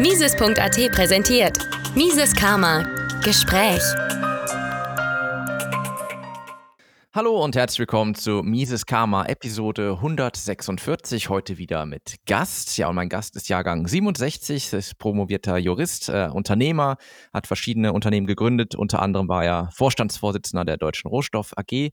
[0.00, 1.58] Mises.at präsentiert
[1.94, 2.84] Mises Karma
[3.24, 3.82] Gespräch.
[7.14, 11.30] Hallo und herzlich willkommen zu Mises Karma Episode 146.
[11.30, 12.76] Heute wieder mit Gast.
[12.76, 16.98] Ja, und mein Gast ist Jahrgang 67, ist promovierter Jurist, äh, Unternehmer,
[17.32, 18.74] hat verschiedene Unternehmen gegründet.
[18.74, 21.92] Unter anderem war er Vorstandsvorsitzender der Deutschen Rohstoff AG.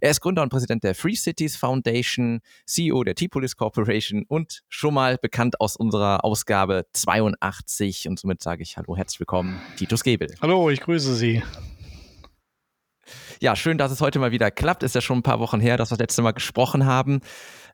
[0.00, 4.94] Er ist Gründer und Präsident der Free Cities Foundation, CEO der T-Police Corporation und schon
[4.94, 8.08] mal bekannt aus unserer Ausgabe 82.
[8.08, 10.34] Und somit sage ich Hallo, herzlich willkommen, Titus Gebel.
[10.40, 11.42] Hallo, ich grüße Sie.
[13.40, 14.82] Ja, schön, dass es heute mal wieder klappt.
[14.82, 17.20] Ist ja schon ein paar Wochen her, dass wir das letzte Mal gesprochen haben.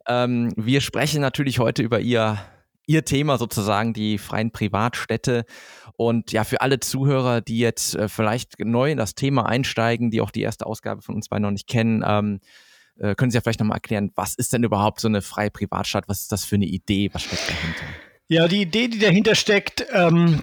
[0.06, 2.38] Ähm, wir sprechen natürlich heute über Ihr,
[2.86, 5.44] Ihr Thema sozusagen, die freien Privatstädte.
[5.96, 10.20] Und ja, für alle Zuhörer, die jetzt äh, vielleicht neu in das Thema einsteigen, die
[10.20, 12.40] auch die erste Ausgabe von uns beiden noch nicht kennen, ähm,
[12.98, 16.04] äh, können Sie ja vielleicht nochmal erklären, was ist denn überhaupt so eine freie Privatstadt?
[16.08, 17.10] Was ist das für eine Idee?
[17.12, 17.84] Was steckt dahinter?
[18.28, 20.42] Ja, die Idee, die dahinter steckt, ähm,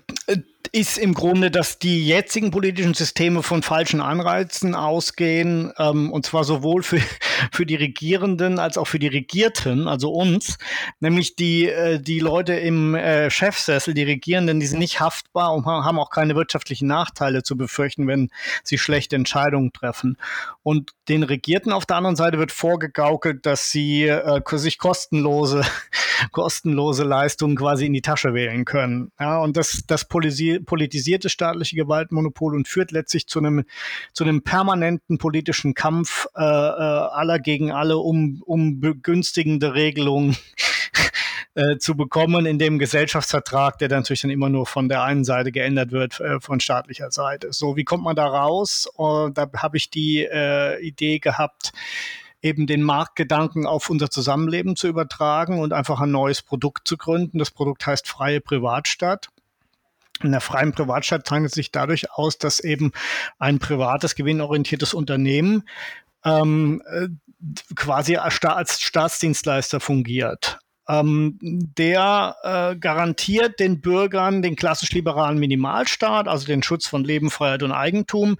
[0.72, 6.44] ist im Grunde, dass die jetzigen politischen Systeme von falschen Anreizen ausgehen, ähm, und zwar
[6.44, 7.00] sowohl für,
[7.52, 10.58] für die Regierenden als auch für die Regierten, also uns,
[11.00, 15.66] nämlich die, äh, die Leute im äh, Chefsessel, die Regierenden, die sind nicht haftbar und
[15.66, 18.30] haben auch keine wirtschaftlichen Nachteile zu befürchten, wenn
[18.64, 20.18] sie schlechte Entscheidungen treffen.
[20.64, 25.62] Und den Regierten auf der anderen Seite wird vorgegaukelt, dass sie äh, sich kostenlose,
[26.32, 29.12] kostenlose Leistungen quasi in die Tasche wählen können.
[29.20, 33.64] Ja, und das, das politisiert politisierte staatliche Gewaltmonopol und führt letztlich zu einem,
[34.14, 40.38] zu einem permanenten politischen Kampf äh, äh, aller gegen alle um, um begünstigende Regelungen
[41.56, 45.24] äh, zu bekommen in dem Gesellschaftsvertrag, der dann natürlich dann immer nur von der einen
[45.24, 47.54] Seite geändert wird, äh, von staatlicher Seite.
[47.54, 48.90] So, wie kommt man da raus?
[48.98, 50.28] Uh, da habe ich die
[50.82, 51.72] Idee gehabt,
[52.42, 57.40] eben den Marktgedanken auf unser Zusammenleben zu übertragen und einfach ein neues Produkt zu gründen.
[57.40, 59.30] Das Produkt heißt Freie Privatstadt.
[60.24, 62.92] In der freien Privatstadt zeichnet sich dadurch aus, dass eben
[63.40, 65.64] ein privates, gewinnorientiertes Unternehmen
[66.26, 67.08] ähm, äh,
[67.76, 70.60] quasi als Staatsdienstleister fungiert.
[70.90, 77.30] Ähm, der äh, garantiert den Bürgern den klassisch liberalen Minimalstaat, also den Schutz von Leben,
[77.30, 78.38] Freiheit und Eigentum,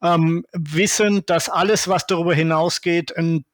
[0.00, 3.44] ähm, wissend, dass alles, was darüber hinausgeht, ein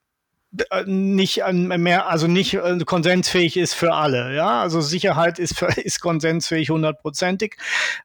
[0.86, 4.34] nicht mehr, also nicht äh, konsensfähig ist für alle.
[4.34, 7.56] Ja, also Sicherheit ist, für, ist konsensfähig hundertprozentig,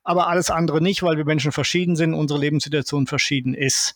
[0.04, 3.96] aber alles andere nicht, weil wir Menschen verschieden sind, unsere Lebenssituation verschieden ist.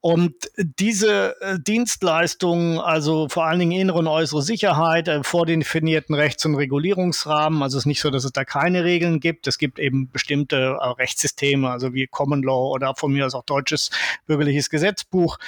[0.00, 6.46] Und diese äh, Dienstleistungen, also vor allen Dingen innere und äußere Sicherheit, äh, vordefinierten Rechts-
[6.46, 9.48] und Regulierungsrahmen, also es ist nicht so, dass es da keine Regeln gibt.
[9.48, 13.44] Es gibt eben bestimmte äh, Rechtssysteme, also wie Common Law oder von mir aus auch
[13.44, 13.90] deutsches
[14.26, 15.38] bürgerliches Gesetzbuch.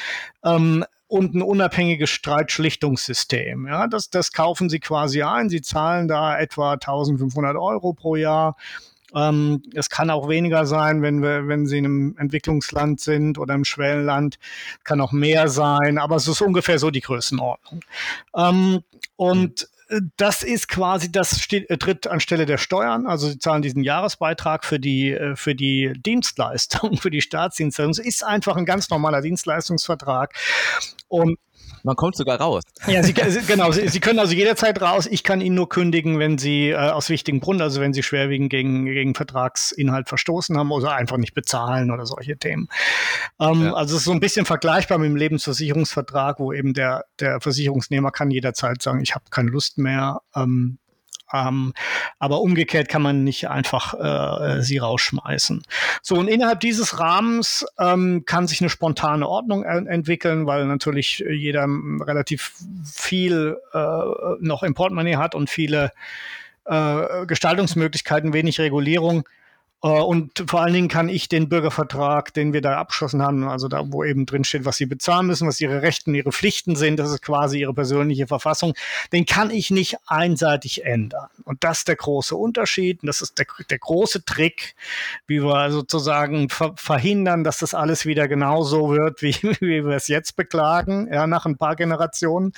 [0.45, 3.67] Ähm, und ein unabhängiges Streitschlichtungssystem.
[3.67, 5.49] Ja, das, das kaufen Sie quasi ein.
[5.49, 8.57] Sie zahlen da etwa 1500 Euro pro Jahr.
[9.13, 13.55] Ähm, es kann auch weniger sein, wenn wir, wenn Sie in einem Entwicklungsland sind oder
[13.55, 14.39] im Schwellenland,
[14.85, 17.81] kann auch mehr sein, aber es ist ungefähr so die Größenordnung.
[18.37, 18.85] Ähm,
[19.17, 19.69] und
[20.17, 23.07] das ist quasi, das steht, äh, tritt anstelle der Steuern.
[23.07, 27.91] Also sie zahlen diesen Jahresbeitrag für die, äh, für die Dienstleistung, für die Staatsdienstleistung.
[27.91, 30.35] Es ist einfach ein ganz normaler Dienstleistungsvertrag.
[31.09, 31.39] Und
[31.83, 32.63] man kommt sogar raus.
[32.87, 33.73] Ja, Sie, genau.
[33.73, 35.07] Sie, Sie, können also jederzeit raus.
[35.11, 38.51] Ich kann Ihnen nur kündigen, wenn Sie äh, aus wichtigen Gründen, also wenn Sie schwerwiegend
[38.51, 42.69] gegen, gegen Vertragsinhalt verstoßen haben oder einfach nicht bezahlen oder solche Themen.
[43.39, 43.75] Ähm, ja.
[43.75, 48.11] Also es ist so ein bisschen vergleichbar mit dem Lebensversicherungsvertrag, wo eben der, der Versicherungsnehmer
[48.11, 50.21] kann jederzeit sagen, ich habe keine Lust mehr.
[50.35, 50.79] Ähm,
[51.33, 51.73] ähm,
[52.19, 55.63] aber umgekehrt kann man nicht einfach äh, sie rausschmeißen.
[56.03, 61.67] So, und innerhalb dieses Rahmens ähm, kann sich eine spontane Ordnung entwickeln, weil natürlich jeder
[62.01, 62.55] relativ
[62.85, 63.79] viel äh,
[64.41, 65.93] noch im Portemonnaie hat und viele
[66.65, 69.25] äh, Gestaltungsmöglichkeiten, wenig Regulierung.
[69.83, 73.69] Äh, und vor allen Dingen kann ich den Bürgervertrag, den wir da abgeschlossen haben, also
[73.69, 76.99] da, wo eben drin steht, was sie bezahlen müssen, was ihre Rechten, ihre Pflichten sind,
[76.99, 78.75] das ist quasi ihre persönliche Verfassung,
[79.13, 81.29] den kann ich nicht einseitig ändern.
[81.45, 83.03] Und das ist der große Unterschied.
[83.03, 84.75] Und das ist der, der große Trick,
[85.27, 90.09] wie wir sozusagen ver verhindern, dass das alles wieder genauso wird, wie, wie wir es
[90.09, 92.53] jetzt beklagen, ja, nach ein paar Generationen.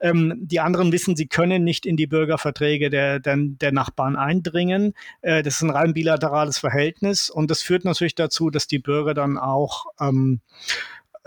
[0.00, 4.94] Ähm, die anderen wissen, sie können nicht in die Bürgerverträge der, der, der Nachbarn eindringen.
[5.22, 9.14] Äh, das ist ein rein bilaterales Verhältnis und das führt natürlich dazu, dass die Bürger
[9.14, 10.40] dann auch ähm,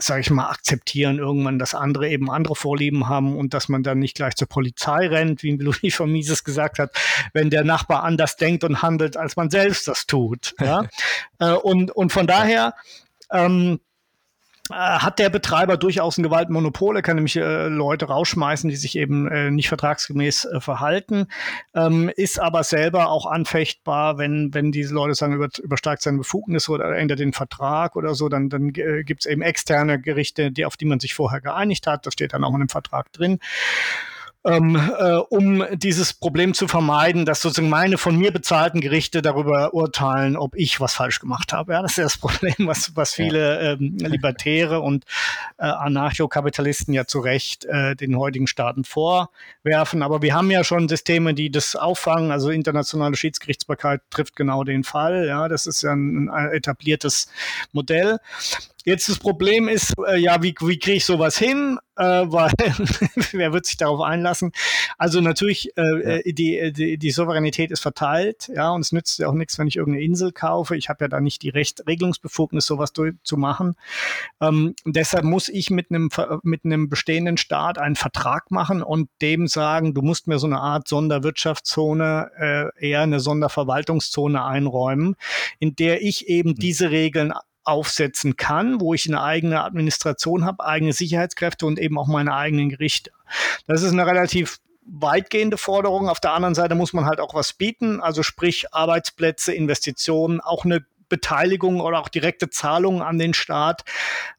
[0.01, 3.99] sage ich mal, akzeptieren irgendwann, dass andere eben andere Vorlieben haben und dass man dann
[3.99, 6.91] nicht gleich zur Polizei rennt, wie Louis von Mises gesagt hat,
[7.33, 10.55] wenn der Nachbar anders denkt und handelt, als man selbst das tut.
[10.59, 10.87] Ja?
[11.41, 12.73] Äh, und, und von daher
[13.31, 13.88] ähm, äh,
[14.69, 16.95] hat der Betreiber durchaus ein Gewaltmonopol.
[16.95, 21.27] Er kann nämlich äh, Leute rausschmeißen, die sich eben äh, nicht vertragsgemäß äh, verhalten,
[21.73, 26.71] ähm, ist aber selber auch anfechtbar, wenn, wenn diese Leute sagen, über, übersteigt seine Befugnisse
[26.71, 30.65] oder ändert den Vertrag oder so, dann, dann äh, gibt es eben externe Gerichte, die,
[30.65, 32.05] auf die man sich vorher geeinigt hat.
[32.05, 33.39] Das steht dann auch in dem Vertrag drin
[34.49, 39.73] ähm, äh, um dieses Problem zu vermeiden, dass sozusagen meine von mir bezahlten Gerichte darüber
[39.73, 41.73] urteilen, ob ich was falsch gemacht habe.
[41.73, 45.05] Ja, das ist ja das Problem, was, was viele ähm, Libertäre und
[45.57, 50.01] äh, Anarchokapitalisten ja zu Recht äh, den heutigen Staaten vorwerfen.
[50.01, 52.31] Aber wir haben ja schon Systeme, die das auffangen.
[52.31, 55.27] Also internationale Schiedsgerichtsbarkeit trifft genau den Fall.
[55.27, 57.27] Ja, das ist ja ein, ein etabliertes
[57.71, 58.19] Modell.
[58.85, 61.77] Jetzt das Problem ist, äh, ja, wie, wie kriege ich sowas hin?
[61.97, 62.51] Äh, weil
[63.33, 64.53] wer wird sich darauf einlassen?
[64.97, 66.09] Also natürlich, äh, ja.
[66.19, 69.67] Äh, die, die, die Souveränität ist verteilt, ja, und es nützt ja auch nichts, wenn
[69.67, 70.77] ich irgendeine Insel kaufe.
[70.77, 73.75] Ich habe ja da nicht die Recht Regelungsbefugnis, sowas zu machen.
[74.39, 76.09] Ähm, deshalb muss ich mit einem
[76.43, 80.59] mit einem bestehenden Staat einen Vertrag machen und dem sagen, du musst mir so eine
[80.59, 85.17] Art Sonderwirtschaftszone, äh, eher eine Sonderverwaltungszone einräumen,
[85.59, 86.55] in der ich eben hm.
[86.55, 87.33] diese Regeln
[87.69, 92.69] aufsetzen kann, wo ich eine eigene Administration habe, eigene Sicherheitskräfte und eben auch meine eigenen
[92.69, 93.11] Gerichte.
[93.67, 96.09] Das ist eine relativ weitgehende Forderung.
[96.09, 100.65] Auf der anderen Seite muss man halt auch was bieten, also sprich Arbeitsplätze, Investitionen, auch
[100.65, 103.83] eine Beteiligung oder auch direkte Zahlungen an den Staat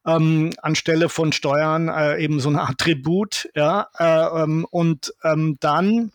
[0.07, 3.49] ähm, anstelle von Steuern, äh, eben so eine Art Tribut.
[3.55, 6.13] Ja, äh, ähm, und ähm, dann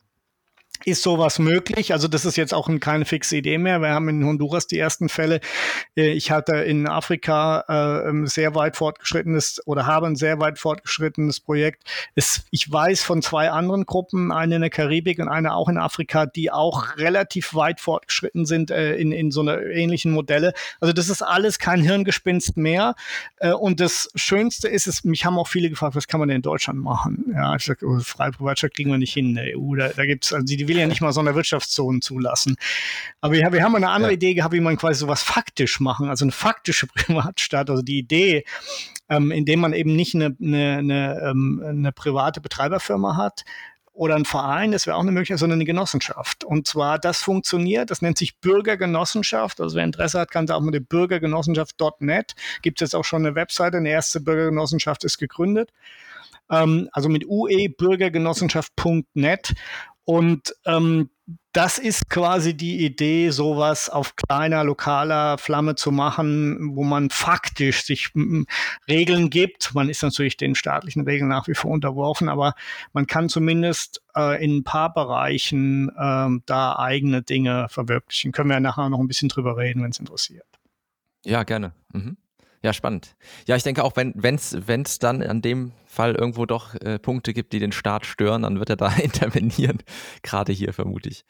[0.84, 1.94] ist sowas möglich?
[1.94, 3.80] Also das ist jetzt auch keine fixe Idee mehr.
[3.80, 5.40] Wir haben in Honduras die ersten Fälle.
[5.96, 10.60] Äh, ich hatte in Afrika äh, ein sehr weit fortgeschrittenes oder habe ein sehr weit
[10.60, 11.84] fortgeschrittenes Projekt.
[12.52, 16.26] Ich weiß von zwei anderen Gruppen, eine in der Karibik und eine auch in Afrika,
[16.26, 20.54] die auch relativ weit fortgeschritten sind äh, in, in so einer ähnlichen Modelle.
[20.80, 22.96] Also das ist alles kein Hirngespinst mehr.
[23.60, 26.42] Und das Schönste ist es, mich haben auch viele gefragt, was kann man denn in
[26.42, 27.34] Deutschland machen?
[27.34, 29.76] Ja, ich sage, oh, freie Privatstadt kriegen wir nicht hin in der EU.
[29.76, 32.56] Da, da gibt es, also die die will ja nicht mal so eine Sonderwirtschaftszone zulassen.
[33.22, 34.16] Aber wir, wir haben eine andere ja.
[34.16, 38.46] Idee gehabt, wie man quasi sowas faktisch machen, also eine faktische Privatstadt, also die Idee,
[39.10, 43.44] ähm, indem man eben nicht eine, eine, eine, ähm, eine private Betreiberfirma hat,
[43.96, 46.44] oder ein Verein, das wäre auch eine Möglichkeit, sondern eine Genossenschaft.
[46.44, 49.62] Und zwar, das funktioniert, das nennt sich Bürgergenossenschaft.
[49.62, 52.36] Also wer Interesse hat, kann da auch mit der Bürgergenossenschaft.net.
[52.62, 55.72] Gibt es jetzt auch schon eine Webseite, eine erste Bürgergenossenschaft ist gegründet.
[56.52, 59.54] Ähm, also mit uebürgergenossenschaft.net.
[60.06, 61.10] Und ähm,
[61.54, 67.84] das ist quasi die Idee, sowas auf kleiner, lokaler Flamme zu machen, wo man faktisch
[67.84, 68.12] sich
[68.88, 69.74] Regeln gibt.
[69.74, 72.54] Man ist natürlich den staatlichen Regeln nach wie vor unterworfen, aber
[72.94, 78.32] man kann zumindest äh, in ein paar Bereichen äh, da eigene Dinge verwirklichen.
[78.32, 80.46] Können wir nachher noch ein bisschen drüber reden, wenn es interessiert.
[81.24, 81.74] Ja, gerne.
[81.94, 82.18] Mhm.
[82.62, 83.16] Ja, spannend.
[83.46, 87.54] Ja, ich denke auch, wenn es dann an dem Fall irgendwo doch äh, Punkte gibt,
[87.54, 89.80] die den Staat stören, dann wird er da intervenieren.
[90.22, 91.26] Gerade hier vermute ich.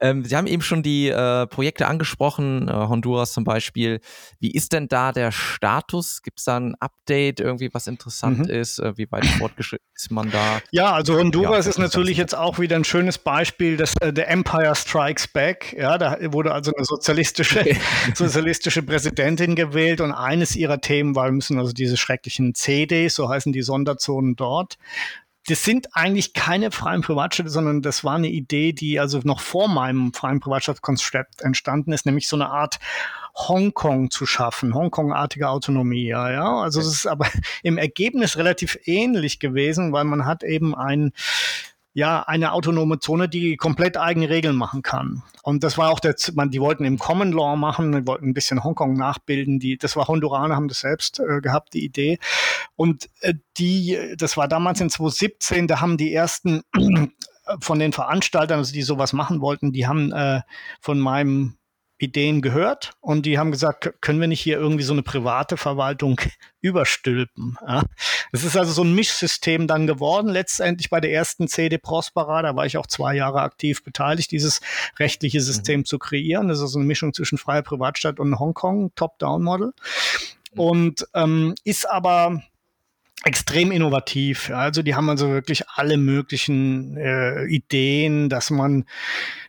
[0.00, 4.00] Ähm, Sie haben eben schon die äh, Projekte angesprochen, äh, Honduras zum Beispiel.
[4.40, 6.22] Wie ist denn da der Status?
[6.22, 8.50] Gibt es da ein Update, irgendwie was interessant mhm.
[8.50, 8.78] ist?
[8.80, 10.60] Äh, wie weit fortgeschritten ist man da?
[10.72, 14.28] Ja, also Honduras ja, ist natürlich jetzt auch wieder ein schönes Beispiel, dass äh, der
[14.28, 15.74] Empire Strikes Back.
[15.78, 17.64] Ja, da wurde also eine sozialistische,
[18.14, 23.28] sozialistische Präsidentin gewählt und eines ihrer Themen war, wir müssen also diese schrecklichen CDs, so
[23.28, 24.78] heißen die Sonderzonen, Organisationen dort.
[25.46, 29.66] Das sind eigentlich keine freien Privatstädte, sondern das war eine Idee, die also noch vor
[29.66, 32.78] meinem freien Privatstadtkonzept entstanden ist, nämlich so eine Art
[33.34, 36.60] Hongkong zu schaffen, Hongkong-artige Autonomie, ja, ja.
[36.60, 37.28] Also es ist aber
[37.62, 41.12] im Ergebnis relativ ähnlich gewesen, weil man hat eben ein
[41.92, 45.22] ja, eine autonome Zone, die komplett eigene Regeln machen kann.
[45.42, 48.34] Und das war auch der, man, die wollten im Common Law machen, die wollten ein
[48.34, 49.58] bisschen Hongkong nachbilden.
[49.58, 52.18] Die, das war Honduraner, haben das selbst äh, gehabt, die Idee.
[52.76, 56.62] Und äh, die, das war damals in 2017, da haben die ersten
[57.60, 60.42] von den Veranstaltern, also die sowas machen wollten, die haben äh,
[60.80, 61.56] von meinem
[61.98, 66.20] Ideen gehört und die haben gesagt, können wir nicht hier irgendwie so eine private Verwaltung
[66.60, 67.56] überstülpen?
[67.66, 67.82] Ja?
[68.32, 72.54] Es ist also so ein Mischsystem dann geworden, letztendlich bei der ersten CD Prospera, da
[72.54, 74.60] war ich auch zwei Jahre aktiv beteiligt, dieses
[74.98, 75.84] rechtliche System mhm.
[75.84, 76.48] zu kreieren.
[76.48, 79.72] Das ist so eine Mischung zwischen freier Privatstadt und Hongkong, Top-Down-Model.
[80.52, 80.60] Mhm.
[80.60, 82.42] Und ähm, ist aber
[83.24, 84.50] extrem innovativ.
[84.50, 88.84] Also die haben also wirklich alle möglichen äh, Ideen, dass man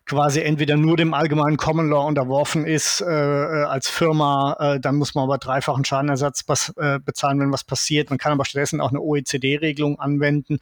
[0.10, 4.96] quasi entweder nur dem allgemeinen Common Law unterworfen ist äh, äh, als Firma, äh, dann
[4.96, 6.44] muss man aber dreifachen Schadenersatz
[6.78, 8.10] äh, bezahlen, wenn was passiert.
[8.10, 10.58] Man kann aber stattdessen auch eine OECD-Regelung anwenden.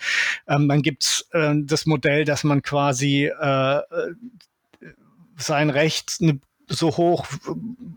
[0.48, 3.84] Ähm, dann gibt's äh, das Modell, dass man quasi äh, äh
[5.40, 7.26] sein Recht, eine so hoch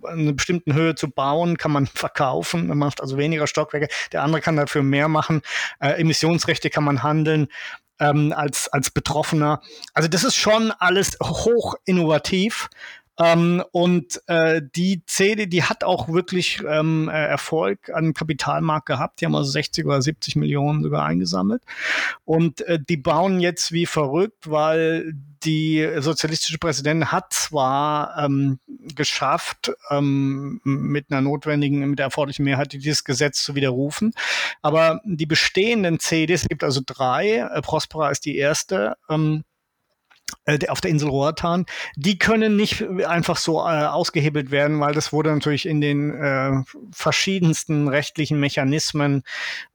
[0.04, 2.69] an einer bestimmten Höhe zu bauen, kann man verkaufen.
[2.69, 3.88] Man macht also weniger Stockwerke.
[4.12, 5.42] Der andere kann dafür mehr machen.
[5.80, 7.49] Äh, Emissionsrechte kann man handeln
[8.00, 9.62] ähm, als, als Betroffener.
[9.95, 12.69] Also das ist schon alles hoch innovativ.
[13.21, 19.21] Ähm, und äh, die CD, die hat auch wirklich ähm, äh, Erfolg an Kapitalmarkt gehabt.
[19.21, 21.62] Die haben also 60 oder 70 Millionen sogar eingesammelt.
[22.25, 25.12] Und äh, die bauen jetzt wie verrückt, weil
[25.43, 28.59] die sozialistische Präsidentin hat zwar ähm,
[28.95, 34.12] geschafft, ähm, mit einer notwendigen, mit der erforderlichen Mehrheit dieses Gesetz zu widerrufen,
[34.61, 39.50] aber die bestehenden CDs, es gibt also drei, äh, Prospera ist die erste, ähm, äh,
[40.68, 45.32] auf der Insel Roatan, die können nicht einfach so äh, ausgehebelt werden, weil das wurde
[45.32, 49.22] natürlich in den äh, verschiedensten rechtlichen Mechanismen,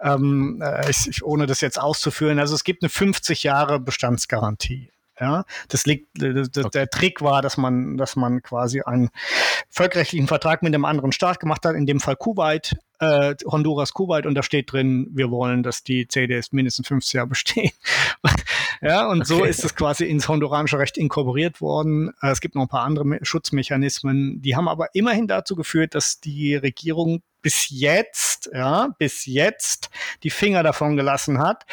[0.02, 4.92] ähm, äh, ich, ohne das jetzt auszuführen, also es gibt eine 50 Jahre Bestandsgarantie.
[5.18, 6.70] Ja, das liegt, das, okay.
[6.74, 9.10] der Trick war, dass man, dass man quasi einen
[9.70, 14.26] völkerrechtlichen Vertrag mit einem anderen Staat gemacht hat, in dem Fall Kuwait, äh, Honduras, Kuwait,
[14.26, 17.72] und da steht drin, wir wollen, dass die CDS mindestens 50 Jahre bestehen.
[18.82, 19.28] ja, und okay.
[19.28, 22.12] so ist es quasi ins honduranische Recht inkorporiert worden.
[22.22, 25.96] Äh, es gibt noch ein paar andere Me Schutzmechanismen, die haben aber immerhin dazu geführt,
[25.96, 29.92] dass die Regierung bis jetzt, ja, bis jetzt
[30.24, 31.68] die Finger davon gelassen hat.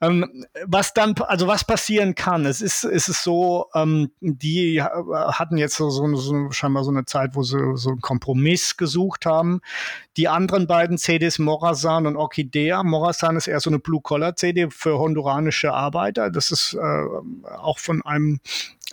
[0.00, 5.58] Ähm, was dann, also was passieren kann, es ist, ist es so, ähm, die hatten
[5.58, 9.60] jetzt so, so, so, scheinbar so eine Zeit, wo sie so einen Kompromiss gesucht haben.
[10.16, 15.74] Die anderen beiden CDs, Morazan und Orchidea, Morazan ist eher so eine Blue-Collar-CD für honduranische
[15.74, 16.30] Arbeiter.
[16.30, 18.40] Das ist äh, auch von einem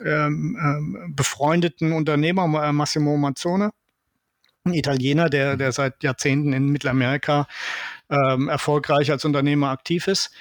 [0.04, 3.72] ähm, ähm, befreundeten Unternehmer, Massimo Mazzone
[4.68, 7.48] ein Italiener, der, der seit Jahrzehnten in Mittelamerika
[8.10, 10.32] ähm, erfolgreich als Unternehmer aktiv ist.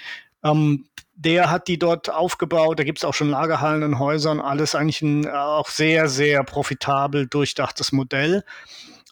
[0.44, 2.78] Ähm, der hat die dort aufgebaut.
[2.78, 7.26] Da gibt es auch schon Lagerhallen in Häusern, alles eigentlich ein auch sehr, sehr profitabel
[7.26, 8.44] durchdachtes Modell.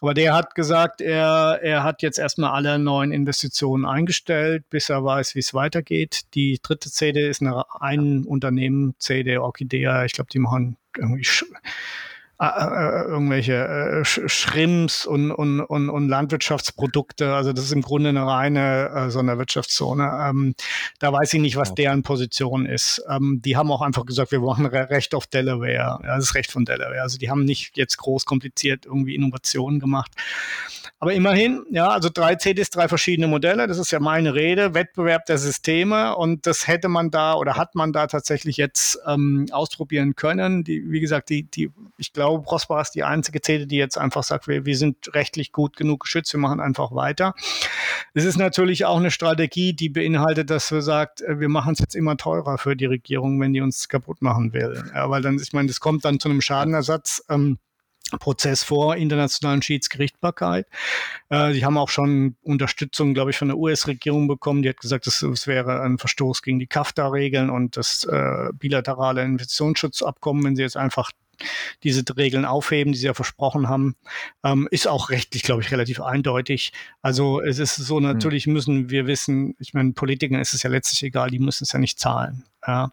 [0.01, 5.03] Aber der hat gesagt, er, er hat jetzt erstmal alle neuen Investitionen eingestellt, bis er
[5.03, 6.21] weiß, wie es weitergeht.
[6.35, 10.05] Die dritte CD ist eine ein Unternehmen, CD Orchidea.
[10.05, 11.25] Ich glaube, die machen irgendwie
[12.39, 17.33] äh, irgendwelche äh, Schrimps und, und, und, und Landwirtschaftsprodukte.
[17.33, 20.27] Also das ist im Grunde eine reine äh, Sonderwirtschaftszone.
[20.29, 20.55] Ähm,
[20.99, 21.75] da weiß ich nicht, was ja.
[21.75, 23.01] deren Position ist.
[23.09, 25.73] Ähm, die haben auch einfach gesagt, wir wollen Recht auf Delaware.
[25.73, 27.01] Ja, das ist Recht von Delaware.
[27.01, 30.11] Also die haben nicht jetzt groß kompliziert irgendwie Innovationen gemacht.
[30.99, 33.67] Aber immerhin, ja, also drei CDs, drei verschiedene Modelle.
[33.67, 34.73] Das ist ja meine Rede.
[34.73, 36.17] Wettbewerb der Systeme.
[36.17, 40.65] Und das hätte man da oder hat man da tatsächlich jetzt ähm, ausprobieren können.
[40.65, 43.97] Die, wie gesagt, die, die, ich glaube, glaube, Prosper ist die einzige Zähle, die jetzt
[43.97, 47.35] einfach sagt, wir, wir sind rechtlich gut genug geschützt, wir machen einfach weiter.
[48.13, 51.79] Es ist natürlich auch eine Strategie, die beinhaltet, dass wir sagt, äh, wir machen es
[51.79, 54.83] jetzt immer teurer für die Regierung, wenn die uns kaputt machen will.
[54.93, 57.23] Ja, weil dann, ich meine, das kommt dann zu einem Schadenersatz.
[57.29, 57.59] Ähm,
[58.19, 60.67] Prozess vor internationalen Schiedsgerichtbarkeit.
[61.29, 64.61] Äh, haben auch schon Unterstützung, glaube ich, von der US-Regierung bekommen.
[64.61, 69.23] Die hat gesagt, es, es wäre ein Verstoß gegen die CAFTA-Regeln und das äh, bilaterale
[69.23, 71.11] Investitionsschutzabkommen, wenn sie jetzt einfach
[71.83, 73.95] diese Regeln aufheben, die sie ja versprochen haben,
[74.43, 76.73] ähm, ist auch rechtlich, glaube ich, relativ eindeutig.
[77.01, 78.03] Also es ist so, hm.
[78.03, 81.71] natürlich müssen wir wissen, ich meine, Politikern ist es ja letztlich egal, die müssen es
[81.71, 82.45] ja nicht zahlen.
[82.65, 82.91] Ja.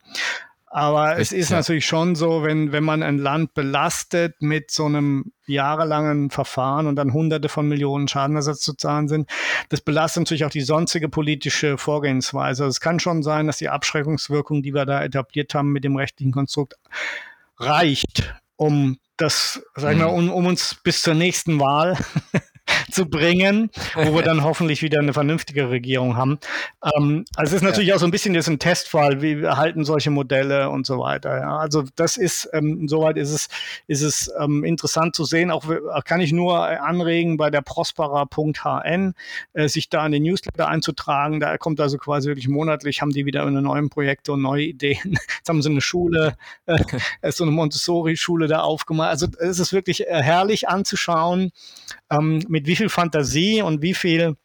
[0.75, 1.59] Aber es ist ja.
[1.59, 6.97] natürlich schon so, wenn, wenn man ein Land belastet mit so einem jahrelangen Verfahren und
[6.97, 9.29] dann hunderte von Millionen Schadenersatz zu zahlen sind,
[9.69, 12.65] das belastet natürlich auch die sonstige politische Vorgehensweise.
[12.65, 16.33] Es kann schon sein, dass die Abschreckungswirkung, die wir da etabliert haben mit dem rechtlichen
[16.33, 16.77] Konstrukt,
[17.63, 20.15] reicht, um das, sagen wir, mhm.
[20.15, 21.97] um, um uns bis zur nächsten Wahl
[22.91, 26.39] zu bringen, wo wir dann hoffentlich wieder eine vernünftige Regierung haben.
[26.97, 27.97] Ähm, also es ist natürlich ja.
[27.97, 31.39] auch so ein bisschen jetzt ein Testfall, wie erhalten solche Modelle und so weiter.
[31.39, 31.59] Ja.
[31.59, 33.49] Also das ist, ähm, insoweit ist es,
[33.87, 35.51] ist es ähm, interessant zu sehen.
[35.51, 35.65] Auch
[36.05, 39.15] kann ich nur anregen, bei der prospera.hn
[39.53, 41.41] äh, sich da in den Newsletter einzutragen.
[41.41, 45.19] Da kommt also quasi wirklich monatlich, haben die wieder eine neuen Projekte und neue Ideen.
[45.37, 46.37] Jetzt haben sie eine Schule,
[46.67, 46.79] äh,
[47.33, 49.11] so eine Montessori-Schule da aufgemacht.
[49.11, 51.53] Also es ist wirklich äh, herrlich anzuschauen,
[52.11, 54.37] ähm, mit wie viel Fantasie und wie viel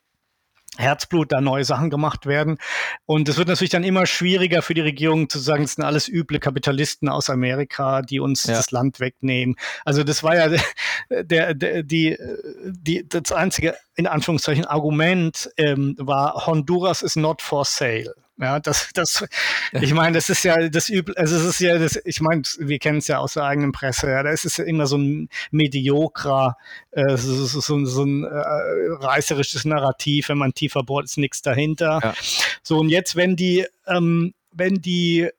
[0.77, 2.57] Herzblut da neue Sachen gemacht werden.
[3.05, 6.07] Und es wird natürlich dann immer schwieriger für die Regierung zu sagen, es sind alles
[6.07, 8.55] üble Kapitalisten aus Amerika, die uns ja.
[8.55, 9.55] das Land wegnehmen.
[9.85, 10.57] Also das war ja
[11.09, 12.17] der, der, die,
[12.65, 18.13] die, das einzige, in Anführungszeichen, Argument ähm, war, Honduras is not for sale.
[18.39, 19.25] Ja, das, das,
[19.71, 22.77] ich meine, das ist ja das übel, also es ist ja das, ich meine, wir
[22.77, 25.27] kennen es ja aus der eigenen Presse, ja, da ist es ja immer so ein
[25.49, 26.55] mediokrer,
[26.91, 31.41] äh, so, so, so, so ein äh, reißerisches Narrativ, wenn man tiefer bohrt, ist nichts
[31.41, 31.99] dahinter.
[32.03, 32.13] Ja.
[32.61, 35.29] So, und jetzt, wenn die, ähm, wenn die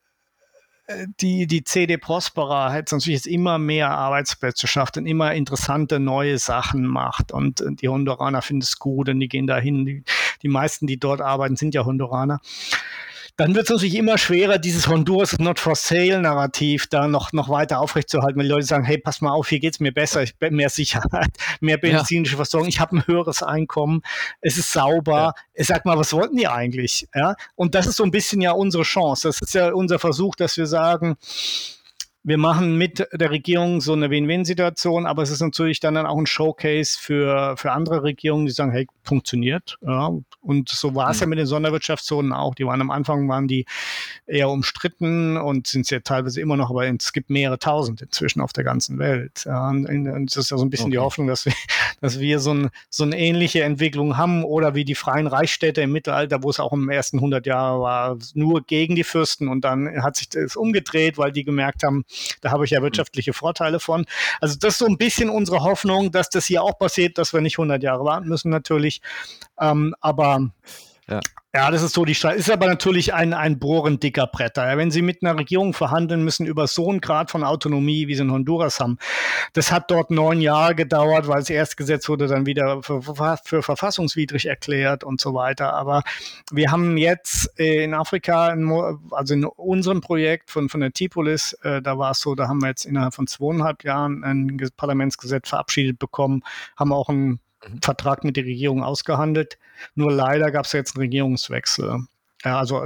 [1.21, 6.39] die, die CD Prospera hat natürlich jetzt immer mehr Arbeitsplätze schafft und immer interessante neue
[6.39, 7.31] Sachen macht.
[7.31, 9.85] Und die Honduraner finden es gut und die gehen dahin.
[9.85, 10.03] Die,
[10.43, 12.41] die meisten, die dort arbeiten, sind ja Honduraner
[13.39, 17.33] dann wird es natürlich immer schwerer, dieses Honduras is not for sale Narrativ da noch,
[17.33, 19.93] noch weiter aufrechtzuerhalten, wenn die Leute sagen, hey, pass mal auf, hier geht es mir
[19.93, 21.31] besser, ich bin mehr Sicherheit,
[21.61, 22.39] mehr medizinische ja.
[22.39, 24.03] Versorgung, ich habe ein höheres Einkommen,
[24.41, 25.35] es ist sauber.
[25.57, 25.65] Ja.
[25.65, 27.07] Sag mal, was wollten die eigentlich?
[27.15, 27.37] Ja?
[27.55, 29.29] Und das ist so ein bisschen ja unsere Chance.
[29.29, 31.17] Das ist ja unser Versuch, dass wir sagen,
[32.29, 36.27] wir machen mit der Regierung so eine Win-Win-Situation, aber es ist natürlich dann auch ein
[36.27, 39.79] Showcase für, für andere Regierungen, die sagen, hey, funktioniert.
[39.81, 40.11] Ja.
[40.43, 41.21] Und so war es mhm.
[41.21, 42.55] ja mit den Sonderwirtschaftszonen auch.
[42.55, 43.65] Die waren am Anfang, waren die
[44.27, 48.43] eher umstritten und sind es ja teilweise immer noch, aber es gibt mehrere tausend inzwischen
[48.43, 49.45] auf der ganzen Welt.
[49.47, 49.71] Ja.
[49.71, 50.97] Und, und das ist ja so ein bisschen okay.
[50.97, 51.55] die Hoffnung, dass wir,
[52.03, 55.93] dass wir so, ein, so eine ähnliche Entwicklung haben oder wie die freien Reichsstädte im
[55.93, 60.03] Mittelalter, wo es auch im ersten 100 Jahre war, nur gegen die Fürsten und dann
[60.03, 62.05] hat sich das umgedreht, weil die gemerkt haben,
[62.41, 64.07] da habe ich ja wirtschaftliche Vorteile von.
[64.41, 67.41] Also das ist so ein bisschen unsere Hoffnung, dass das hier auch passiert, dass wir
[67.41, 69.01] nicht 100 Jahre warten müssen natürlich.
[69.61, 70.51] Ähm, aber
[71.09, 71.21] ja.
[71.55, 72.37] Ja, das ist so die Streit.
[72.37, 74.71] Ist aber natürlich ein, ein Bohren dicker Bretter.
[74.71, 78.15] Ja, wenn Sie mit einer Regierung verhandeln müssen über so einen Grad von Autonomie, wie
[78.15, 78.99] Sie in Honduras haben,
[79.55, 83.01] das hat dort neun Jahre gedauert, weil das erste Gesetz wurde dann wieder für,
[83.43, 85.73] für verfassungswidrig erklärt und so weiter.
[85.73, 86.03] Aber
[86.53, 88.55] wir haben jetzt äh, in Afrika,
[89.13, 92.61] also in unserem Projekt von, von der Tipolis, äh, da war es so, da haben
[92.61, 96.43] wir jetzt innerhalb von zweieinhalb Jahren ein Parlamentsgesetz verabschiedet bekommen,
[96.77, 97.41] haben auch ein.
[97.83, 99.59] Vertrag mit der Regierung ausgehandelt.
[99.95, 102.07] Nur leider gab es jetzt einen Regierungswechsel.
[102.45, 102.85] Ja, also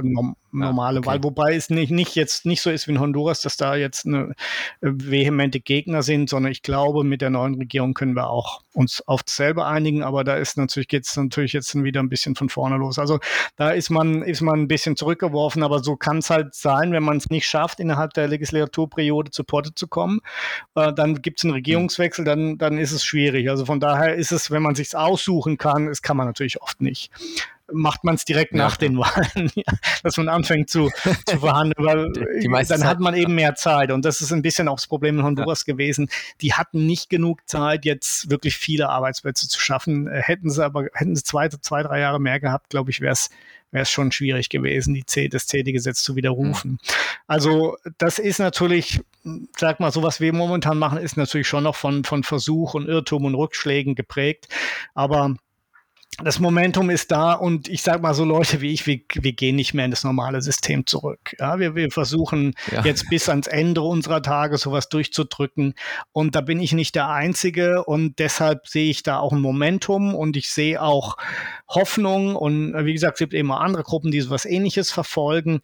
[0.51, 1.07] normale okay.
[1.07, 4.05] Wahl, wobei es nicht, nicht jetzt nicht so ist wie in Honduras, dass da jetzt
[4.05, 4.33] eine
[4.81, 9.01] äh, vehemente Gegner sind, sondern ich glaube, mit der neuen Regierung können wir auch uns
[9.07, 12.49] auf dasselbe einigen, aber da ist natürlich, geht es natürlich jetzt wieder ein bisschen von
[12.49, 12.97] vorne los.
[12.97, 13.19] Also
[13.55, 17.03] da ist man, ist man ein bisschen zurückgeworfen, aber so kann es halt sein, wenn
[17.03, 20.19] man es nicht schafft, innerhalb der Legislaturperiode zu Porte zu kommen,
[20.73, 23.49] äh, dann gibt es einen Regierungswechsel, dann, dann ist es schwierig.
[23.51, 26.81] Also von daher ist es, wenn man sich aussuchen kann, das kann man natürlich oft
[26.81, 27.11] nicht
[27.71, 29.51] macht man es direkt ja, nach den Wahlen,
[30.03, 30.89] dass man anfängt zu,
[31.25, 33.91] zu verhandeln, weil die, die dann hat man eben mehr Zeit.
[33.91, 35.73] Und das ist ein bisschen auch das Problem in Honduras ja.
[35.73, 36.09] gewesen.
[36.41, 40.07] Die hatten nicht genug Zeit, jetzt wirklich viele Arbeitsplätze zu schaffen.
[40.07, 43.13] Äh, hätten sie aber, hätten sie zwei, zwei drei Jahre mehr gehabt, glaube ich, wäre
[43.13, 43.29] es
[43.73, 46.71] wäre es schon schwierig gewesen, die C, das CD-Gesetz zu widerrufen.
[46.71, 46.77] Mhm.
[47.25, 49.01] Also das ist natürlich,
[49.57, 52.87] sag mal, so was wir momentan machen, ist natürlich schon noch von, von Versuch und
[52.87, 54.47] Irrtum und Rückschlägen geprägt.
[54.93, 55.35] Aber
[56.23, 59.55] das Momentum ist da und ich sage mal so Leute wie ich, wir, wir gehen
[59.55, 61.35] nicht mehr in das normale System zurück.
[61.39, 62.83] Ja, wir, wir versuchen ja.
[62.83, 65.73] jetzt bis ans Ende unserer Tage sowas durchzudrücken
[66.11, 70.15] und da bin ich nicht der Einzige und deshalb sehe ich da auch ein Momentum
[70.15, 71.17] und ich sehe auch
[71.67, 75.61] Hoffnung und wie gesagt, es gibt eben auch andere Gruppen, die sowas ähnliches verfolgen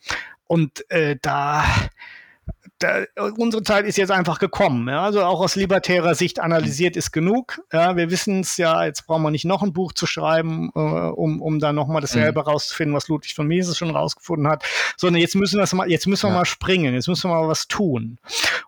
[0.47, 1.63] und äh, da
[2.79, 3.03] da,
[3.37, 4.87] unsere Zeit ist jetzt einfach gekommen.
[4.87, 5.03] Ja?
[5.03, 7.61] Also auch aus libertärer Sicht analysiert ist genug.
[7.71, 7.97] Ja?
[7.97, 11.41] Wir wissen es ja, jetzt brauchen wir nicht noch ein Buch zu schreiben, äh, um,
[11.41, 12.47] um da nochmal dasselbe mhm.
[12.47, 14.63] rauszufinden, was Ludwig von Mises schon rausgefunden hat,
[14.97, 16.37] sondern jetzt müssen, wir mal, jetzt müssen wir ja.
[16.37, 18.17] mal springen, jetzt müssen wir mal was tun.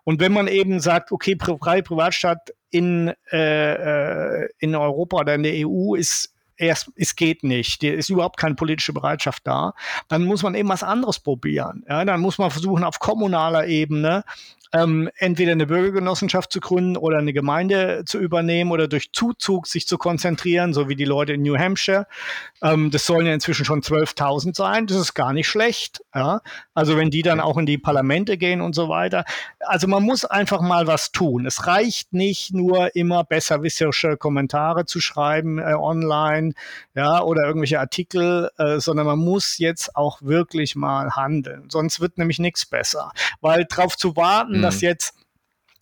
[0.04, 5.42] Und wenn man eben sagt, okay, freie Privatstaat in, äh, äh, in Europa oder in
[5.42, 9.74] der EU ist erst, es geht nicht, es ist überhaupt keine politische Bereitschaft da,
[10.08, 11.84] dann muss man eben was anderes probieren.
[11.88, 14.24] Ja, dann muss man versuchen, auf kommunaler Ebene
[14.72, 19.86] ähm, entweder eine Bürgergenossenschaft zu gründen oder eine Gemeinde zu übernehmen oder durch Zuzug sich
[19.86, 22.06] zu konzentrieren, so wie die Leute in New Hampshire.
[22.62, 24.86] Ähm, das sollen ja inzwischen schon 12.000 sein.
[24.86, 26.02] Das ist gar nicht schlecht.
[26.14, 26.40] Ja?
[26.74, 29.24] Also wenn die dann auch in die Parlamente gehen und so weiter.
[29.60, 31.44] Also man muss einfach mal was tun.
[31.44, 36.51] Es reicht nicht nur immer besserwisserische Kommentare zu schreiben äh, online,
[36.94, 41.68] ja, oder irgendwelche Artikel, äh, sondern man muss jetzt auch wirklich mal handeln.
[41.70, 43.12] Sonst wird nämlich nichts besser.
[43.40, 44.62] Weil darauf zu warten, mhm.
[44.62, 45.14] dass jetzt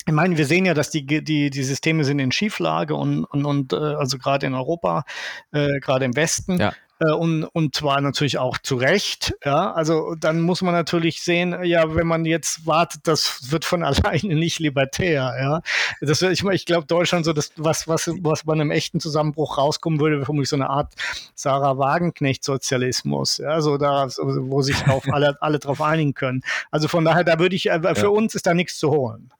[0.06, 3.44] ich meine, wir sehen ja, dass die, die, die Systeme sind in Schieflage und, und,
[3.44, 5.04] und äh, also gerade in Europa,
[5.52, 6.58] äh, gerade im Westen.
[6.58, 6.72] Ja.
[7.00, 9.34] Äh, und, und zwar natürlich auch zu Recht.
[9.44, 13.82] Ja, also dann muss man natürlich sehen, ja, wenn man jetzt wartet, das wird von
[13.84, 15.34] alleine nicht libertär.
[15.40, 15.62] Ja,
[16.00, 20.00] das, ich, ich glaube, Deutschland so das, was, was, was bei einem echten Zusammenbruch rauskommen
[20.00, 20.92] würde, vermutlich so eine Art
[21.34, 23.38] Sarah Wagenknecht-Sozialismus.
[23.38, 26.42] Ja, so da, wo sich drauf alle, alle drauf einigen können.
[26.70, 28.08] Also von daher, da würde ich, äh, für ja.
[28.08, 29.30] uns ist da nichts zu holen.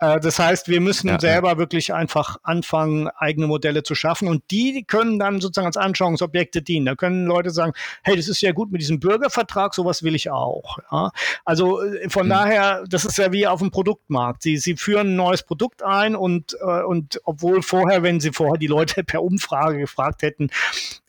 [0.00, 1.58] Äh, das heißt, wir müssen ja, selber ja.
[1.58, 6.86] wirklich einfach anfangen, eigene Modelle zu schaffen und die können dann sozusagen als Anschauungsobjekte dienen.
[6.86, 10.30] Da können Leute sagen, hey, das ist ja gut mit diesem Bürgervertrag, sowas will ich
[10.30, 10.78] auch.
[10.90, 11.10] Ja?
[11.44, 12.30] Also äh, von mhm.
[12.30, 14.42] daher, das ist ja wie auf dem Produktmarkt.
[14.42, 18.58] Sie, sie führen ein neues Produkt ein und, äh, und obwohl vorher, wenn sie vorher
[18.58, 20.50] die Leute per Umfrage gefragt hätten,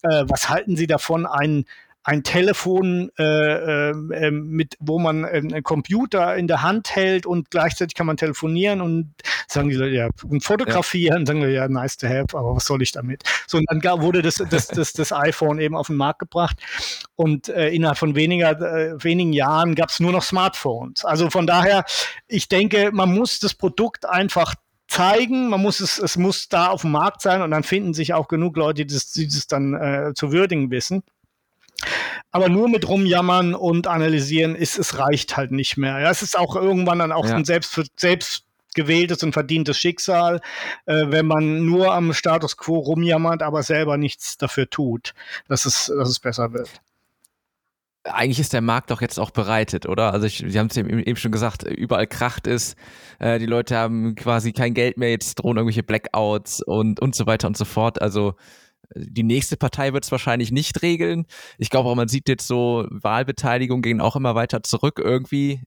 [0.04, 1.66] äh, was halten sie davon, ein
[2.04, 7.94] ein Telefon, äh, äh, mit, wo man einen Computer in der Hand hält und gleichzeitig
[7.94, 9.14] kann man telefonieren und
[9.48, 11.26] sagen die Leute, ja, und fotografieren, ja.
[11.28, 13.24] sagen wir, ja, nice to have, aber was soll ich damit?
[13.46, 16.58] So, und dann wurde das, das, das, das iPhone eben auf den Markt gebracht
[17.16, 21.06] und äh, innerhalb von weniger, äh, wenigen Jahren gab es nur noch Smartphones.
[21.06, 21.86] Also von daher,
[22.28, 24.56] ich denke, man muss das Produkt einfach
[24.88, 28.14] zeigen, man muss es, es muss da auf dem Markt sein und dann finden sich
[28.14, 31.04] auch genug Leute, die das, die das dann äh, zu würdigen wissen.
[32.32, 36.00] Aber nur mit rumjammern und analysieren ist, es reicht halt nicht mehr.
[36.00, 37.36] Ja, es ist auch irgendwann dann auch ja.
[37.36, 40.40] ein selbst, selbst gewähltes und verdientes Schicksal,
[40.86, 45.14] äh, wenn man nur am Status quo rumjammert, aber selber nichts dafür tut,
[45.48, 46.82] dass es, dass es besser wird
[48.04, 50.14] eigentlich ist der Markt doch jetzt auch bereitet, oder?
[50.14, 52.76] Also ich, Sie haben es eben schon gesagt, überall kracht es,
[53.20, 57.28] äh, die Leute haben quasi kein Geld mehr, jetzt drohen irgendwelche Blackouts und, und so
[57.28, 58.02] weiter und so fort.
[58.02, 58.36] Also
[58.96, 61.26] die nächste Partei wird es wahrscheinlich nicht regeln.
[61.58, 65.62] Ich glaube auch, man sieht jetzt so, Wahlbeteiligung gehen auch immer weiter zurück irgendwie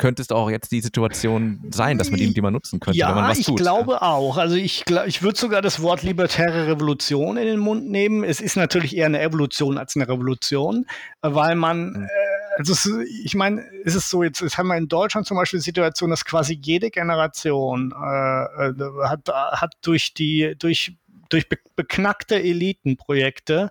[0.00, 3.10] könnte es auch jetzt die Situation sein, dass man die, die man nutzen könnte, ja,
[3.10, 3.48] wenn man was tut.
[3.48, 4.02] ich glaube ja.
[4.02, 4.38] auch.
[4.38, 8.24] Also ich, ich würde sogar das Wort libertäre Revolution in den Mund nehmen.
[8.24, 10.86] Es ist natürlich eher eine Evolution als eine Revolution,
[11.20, 12.04] weil man, mhm.
[12.04, 12.08] äh,
[12.56, 15.64] also ich meine, es ist so, jetzt, jetzt haben wir in Deutschland zum Beispiel die
[15.64, 20.96] Situation, dass quasi jede Generation äh, äh hat, hat durch die, durch
[21.30, 23.70] durch be beknackte Elitenprojekte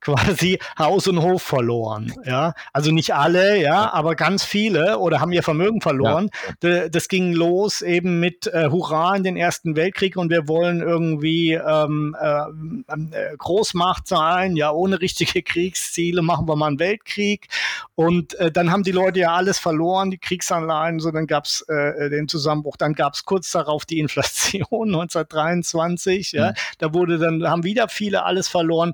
[0.00, 2.14] quasi Haus und Hof verloren.
[2.24, 6.30] Ja, also nicht alle, ja, aber ganz viele oder haben ihr Vermögen verloren.
[6.62, 6.88] Ja.
[6.88, 11.52] Das ging los eben mit äh, Hurra in den Ersten Weltkrieg und wir wollen irgendwie
[11.52, 12.44] ähm, äh,
[12.88, 17.48] äh, Großmacht sein, ja, ohne richtige Kriegsziele machen wir mal einen Weltkrieg.
[17.94, 21.62] Und äh, dann haben die Leute ja alles verloren, die Kriegsanleihen, so dann gab es
[21.68, 22.76] äh, den Zusammenbruch.
[22.76, 26.54] Dann gab es kurz darauf die Inflation 1923, ja, mhm.
[26.78, 28.92] da wurde wurde, dann haben wieder viele alles verloren.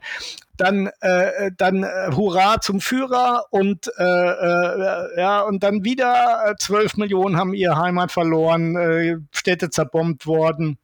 [0.57, 6.55] Dann, äh, dann äh, Hurra zum Führer und äh, äh, ja und dann wieder äh,
[6.59, 10.79] zwölf Millionen haben ihre Heimat verloren, äh, Städte zerbombt worden.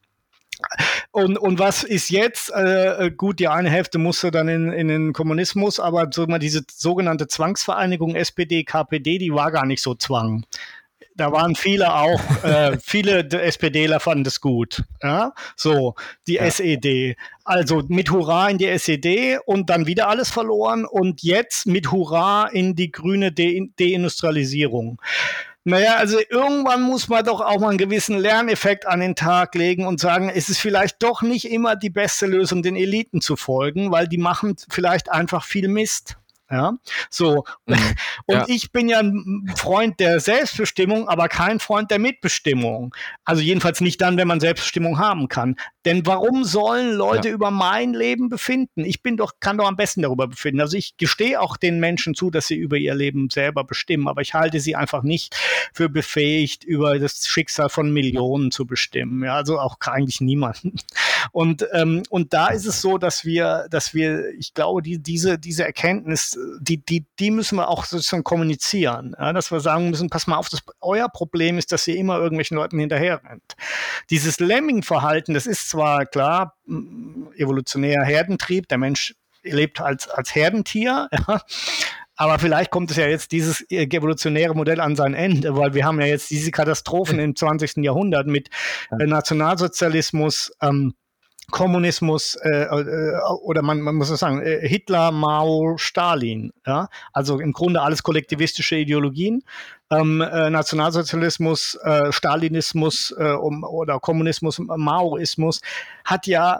[1.11, 2.51] Und, und was ist jetzt?
[2.51, 7.27] Äh, gut, die eine Hälfte musste dann in, in den Kommunismus, aber so diese sogenannte
[7.27, 10.45] Zwangsvereinigung SPD, KPD, die war gar nicht so Zwang
[11.15, 14.83] da waren viele auch, äh, viele SPDler fanden das gut.
[15.01, 15.33] Ja?
[15.55, 15.95] So,
[16.27, 16.45] die ja.
[16.45, 17.15] SED.
[17.43, 22.47] Also mit Hurra in die SED und dann wieder alles verloren und jetzt mit Hurra
[22.47, 24.99] in die grüne De Deindustrialisierung.
[25.65, 29.87] Naja, also irgendwann muss man doch auch mal einen gewissen Lerneffekt an den Tag legen
[29.87, 33.89] und sagen, es ist vielleicht doch nicht immer die beste Lösung, den Eliten zu folgen,
[33.89, 36.17] weil die machen vielleicht einfach viel Mist.
[36.51, 36.73] Ja,
[37.09, 37.45] so.
[37.65, 37.75] Mhm.
[38.25, 38.45] Und ja.
[38.47, 42.93] ich bin ja ein Freund der Selbstbestimmung, aber kein Freund der Mitbestimmung.
[43.25, 45.55] Also jedenfalls nicht dann, wenn man Selbstbestimmung haben kann.
[45.85, 47.33] Denn warum sollen Leute ja.
[47.33, 48.85] über mein Leben befinden?
[48.85, 50.61] Ich bin doch, kann doch am besten darüber befinden.
[50.61, 54.21] Also ich gestehe auch den Menschen zu, dass sie über ihr Leben selber bestimmen, aber
[54.21, 55.35] ich halte sie einfach nicht
[55.73, 59.23] für befähigt, über das Schicksal von Millionen zu bestimmen.
[59.23, 60.75] Ja, also auch eigentlich niemanden.
[61.31, 65.39] Und, ähm, und da ist es so, dass wir, dass wir, ich glaube, die, diese,
[65.39, 69.15] diese Erkenntnis, die, die, die müssen wir auch sozusagen kommunizieren.
[69.17, 72.17] Ja, dass wir sagen müssen, pass mal auf, das, euer Problem ist, dass ihr immer
[72.17, 73.55] irgendwelchen Leuten hinterher rennt.
[74.09, 76.57] Dieses Lemming-Verhalten, das ist zwar klar,
[77.37, 81.41] evolutionärer Herdentrieb, der Mensch lebt als, als Herdentier, ja,
[82.15, 85.99] aber vielleicht kommt es ja jetzt dieses evolutionäre Modell an sein Ende, weil wir haben
[85.99, 87.77] ja jetzt diese Katastrophen im 20.
[87.77, 88.49] Jahrhundert mit
[88.91, 90.93] äh, Nationalsozialismus, ähm,
[91.53, 96.51] Kommunismus äh, äh, oder man, man muss sagen, äh, Hitler, Mao, Stalin.
[96.65, 96.89] Ja?
[97.13, 99.43] Also im Grunde alles kollektivistische Ideologien.
[99.91, 105.61] Ähm, äh, Nationalsozialismus, äh, Stalinismus äh, um, oder Kommunismus, Maoismus
[106.03, 106.59] hat ja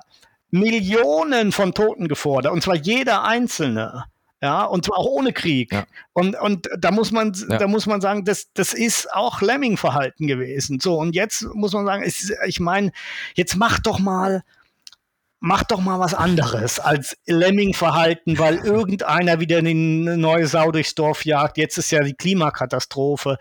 [0.52, 4.06] Millionen von Toten gefordert, und zwar jeder einzelne.
[4.44, 5.72] Ja, und zwar auch ohne Krieg.
[5.72, 5.86] Ja.
[6.12, 7.58] Und, und da muss man, ja.
[7.58, 10.80] da muss man sagen, das, das ist auch Lemming-Verhalten gewesen.
[10.80, 12.92] So, und jetzt muss man sagen, ist, ich meine,
[13.36, 14.44] jetzt mach doch mal,
[15.44, 21.26] mach doch mal was anderes als Lemming-Verhalten, weil irgendeiner wieder eine neue Sau durchs Dorf
[21.26, 21.58] jagt.
[21.58, 23.38] Jetzt ist ja die Klimakatastrophe.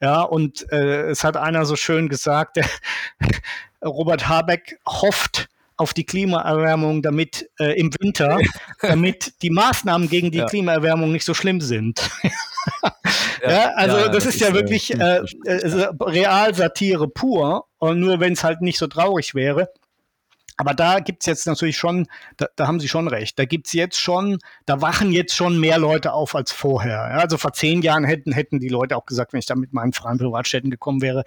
[0.00, 2.66] Ja, und äh, es hat einer so schön gesagt, der,
[3.84, 8.38] Robert Habeck hofft auf die Klimaerwärmung, damit äh, im Winter,
[8.82, 10.46] damit die Maßnahmen gegen die ja.
[10.46, 12.02] Klimaerwärmung nicht so schlimm sind.
[13.42, 18.34] ja, ja, also das, das, ist ja wirklich äh, äh, Realsatire pur, und nur wenn
[18.34, 19.70] es halt nicht so traurig wäre.
[20.56, 24.00] Aber da gibt's jetzt natürlich schon, da, da haben Sie schon recht, da gibt's jetzt
[24.00, 27.10] schon, da wachen jetzt schon mehr Leute auf als vorher.
[27.10, 29.72] Ja, also vor zehn Jahren hätten, hätten die Leute auch gesagt, wenn ich da mit
[29.72, 31.24] meinen freien Privatstädten gekommen wäre,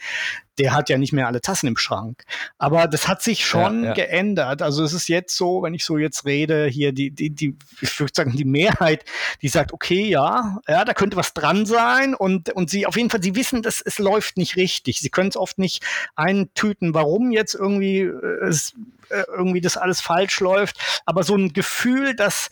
[0.57, 2.23] der hat ja nicht mehr alle Tassen im Schrank.
[2.57, 3.93] Aber das hat sich schon ja, ja.
[3.93, 4.61] geändert.
[4.61, 7.99] Also es ist jetzt so, wenn ich so jetzt rede, hier die, die, die, ich
[7.99, 9.05] würde sagen, die Mehrheit,
[9.41, 13.09] die sagt, okay, ja, ja, da könnte was dran sein und, und sie auf jeden
[13.09, 14.99] Fall, sie wissen, dass es läuft nicht richtig.
[14.99, 15.83] Sie können es oft nicht
[16.15, 18.73] eintüten, warum jetzt irgendwie äh, es
[19.09, 22.49] irgendwie das alles falsch läuft, aber so ein Gefühl, dass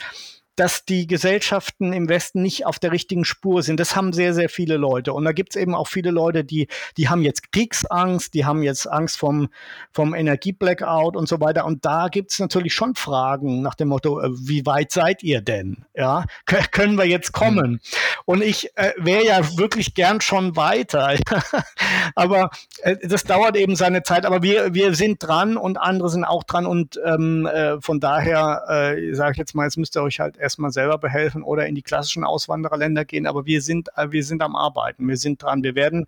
[0.57, 3.79] dass die Gesellschaften im Westen nicht auf der richtigen Spur sind.
[3.79, 5.13] Das haben sehr, sehr viele Leute.
[5.13, 6.67] Und da gibt es eben auch viele Leute, die,
[6.97, 9.49] die haben jetzt Kriegsangst, die haben jetzt Angst vom,
[9.91, 11.65] vom Energieblackout und so weiter.
[11.65, 15.41] Und da gibt es natürlich schon Fragen nach dem Motto, äh, wie weit seid ihr
[15.41, 15.85] denn?
[15.93, 16.25] Ja,
[16.71, 17.73] können wir jetzt kommen?
[17.73, 17.79] Mhm.
[18.25, 21.15] Und ich äh, wäre ja wirklich gern schon weiter.
[22.15, 22.49] aber
[22.81, 24.25] äh, das dauert eben seine Zeit.
[24.25, 26.65] Aber wir, wir sind dran und andere sind auch dran.
[26.65, 30.37] Und ähm, äh, von daher äh, sage ich jetzt mal, jetzt müsst ihr euch halt
[30.47, 33.27] erstmal selber behelfen oder in die klassischen Auswandererländer gehen.
[33.27, 35.63] Aber wir sind, äh, wir sind am Arbeiten, wir sind dran.
[35.63, 36.07] Wir werden,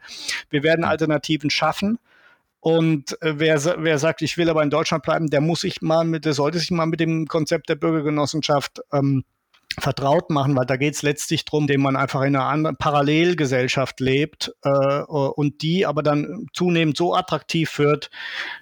[0.50, 2.00] wir werden Alternativen schaffen.
[2.62, 6.04] Und äh, wer, wer sagt, ich will aber in Deutschland bleiben, der muss sich mal
[6.06, 9.24] mit, der sollte sich mal mit dem Konzept der Bürgergenossenschaft ähm,
[9.78, 14.00] vertraut machen, weil da geht es letztlich darum, dass man einfach in einer anderen Parallelgesellschaft
[14.00, 18.10] lebt äh, und die aber dann zunehmend so attraktiv wird,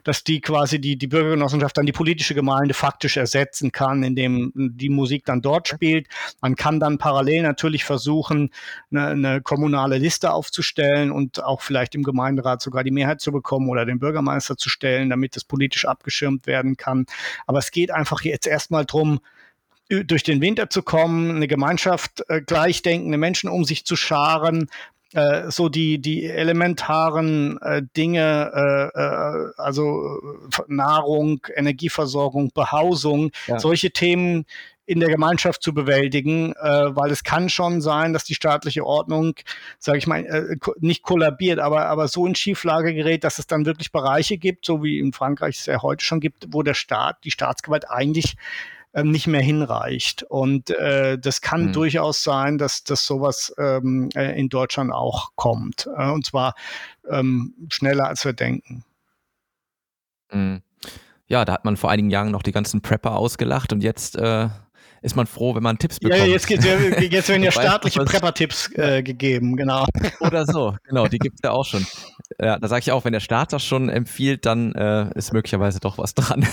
[0.03, 4.89] dass die quasi die, die Bürgergenossenschaft dann die politische Gemeinde faktisch ersetzen kann, indem die
[4.89, 6.07] Musik dann dort spielt.
[6.41, 8.51] Man kann dann parallel natürlich versuchen,
[8.91, 13.69] eine, eine kommunale Liste aufzustellen und auch vielleicht im Gemeinderat sogar die Mehrheit zu bekommen
[13.69, 17.05] oder den Bürgermeister zu stellen, damit es politisch abgeschirmt werden kann.
[17.45, 19.19] Aber es geht einfach jetzt erstmal darum,
[19.89, 24.69] durch den Winter zu kommen, eine Gemeinschaft äh, gleichdenkende Menschen um sich zu scharen,
[25.13, 30.19] äh, so die, die elementaren äh, Dinge, äh, äh also
[30.51, 33.59] äh, Nahrung, Energieversorgung, Behausung, ja.
[33.59, 34.45] solche Themen
[34.85, 39.33] in der Gemeinschaft zu bewältigen, weil es kann schon sein, dass die staatliche Ordnung,
[39.79, 43.91] sage ich mal, nicht kollabiert, aber, aber so in Schieflage gerät, dass es dann wirklich
[43.91, 47.31] Bereiche gibt, so wie in Frankreich es ja heute schon gibt, wo der Staat, die
[47.31, 48.37] Staatsgewalt eigentlich
[48.97, 50.23] ähm, nicht mehr hinreicht.
[50.23, 51.73] Und äh, das kann mhm.
[51.73, 55.87] durchaus sein, dass, dass sowas ähm, äh, in Deutschland auch kommt.
[55.95, 56.55] Äh, und zwar
[57.07, 58.83] ähm, schneller, als wir denken.
[60.31, 60.61] Mhm.
[61.27, 64.47] Ja, da hat man vor einigen Jahren noch die ganzen Prepper ausgelacht und jetzt äh,
[65.01, 66.19] ist man froh, wenn man Tipps bekommt.
[66.19, 69.85] Ja, jetzt, geht's, jetzt werden ja staatliche Prepper-Tipps äh, gegeben, genau.
[70.21, 71.85] Oder so, genau, die gibt es ja auch schon.
[72.39, 75.79] Ja, da sage ich auch, wenn der Staat das schon empfiehlt, dann äh, ist möglicherweise
[75.79, 76.47] doch was dran.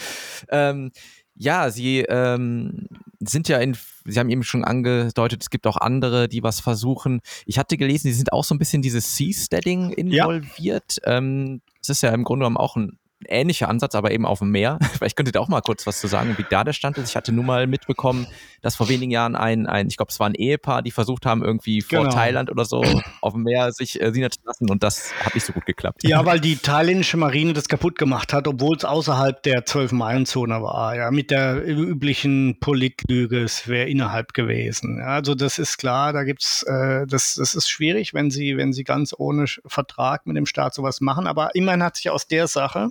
[0.48, 0.92] ähm,
[1.40, 2.86] ja, sie ähm,
[3.18, 3.74] sind ja in,
[4.04, 7.22] Sie haben eben schon angedeutet, es gibt auch andere, die was versuchen.
[7.46, 11.00] Ich hatte gelesen, Sie sind auch so ein bisschen dieses Seasteading involviert.
[11.02, 11.16] Ja.
[11.16, 14.50] Ähm, das ist ja im Grunde genommen auch ein ähnlicher Ansatz, aber eben auf dem
[14.50, 14.78] Meer.
[14.94, 17.10] Vielleicht könntet ihr auch mal kurz was zu sagen, wie da der Stand ist.
[17.10, 18.26] Ich hatte nur mal mitbekommen,
[18.62, 21.42] dass vor wenigen Jahren ein, ein ich glaube, es war ein Ehepaar, die versucht haben,
[21.42, 22.10] irgendwie vor genau.
[22.10, 22.82] Thailand oder so
[23.20, 26.02] auf dem Meer sich äh, zu lassen und das hat nicht so gut geklappt.
[26.04, 30.96] Ja, weil die thailändische Marine das kaputt gemacht hat, obwohl es außerhalb der 12-Meilen-Zone war.
[30.96, 34.98] Ja, mit der üblichen Politlüge, es wäre innerhalb gewesen.
[34.98, 38.72] Ja, also das ist klar, da gibt's, äh, das, das ist schwierig, wenn sie, wenn
[38.72, 41.26] sie ganz ohne Vertrag mit dem Staat sowas machen.
[41.26, 42.90] Aber immerhin hat sich aus der Sache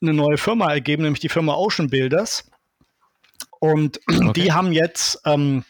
[0.00, 2.50] eine neue Firma ergeben, nämlich die Firma Ocean Builders.
[3.58, 4.32] Und okay.
[4.34, 5.64] die haben jetzt, ähm,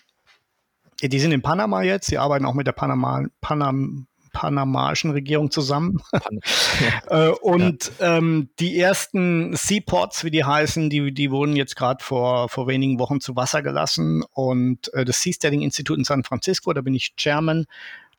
[1.03, 6.03] die sind in Panama jetzt, sie arbeiten auch mit der Panama, Panam, panamaischen Regierung zusammen.
[7.09, 8.19] äh, und ja.
[8.19, 12.99] ähm, die ersten Seaports, wie die heißen, die, die wurden jetzt gerade vor, vor wenigen
[12.99, 14.25] Wochen zu Wasser gelassen.
[14.33, 17.65] Und äh, das Seasteading Institut in San Francisco, da bin ich Chairman,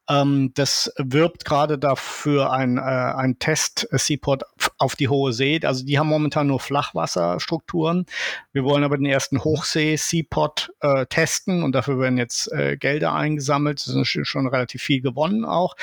[0.10, 4.44] ähm, das wirbt gerade dafür ein, äh, ein Test-Seaport
[4.78, 5.60] auf die hohe See.
[5.64, 8.06] Also die haben momentan nur Flachwasserstrukturen.
[8.54, 13.86] Wir wollen aber den ersten Hochsee-Seaport äh, testen und dafür werden jetzt äh, Gelder eingesammelt.
[13.86, 15.76] Das ist schon relativ viel gewonnen auch,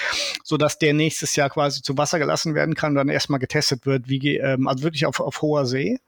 [0.43, 4.09] sodass der nächstes Jahr quasi zu Wasser gelassen werden kann und dann erstmal getestet wird,
[4.09, 5.99] wie, ähm, also wirklich auf, auf hoher See.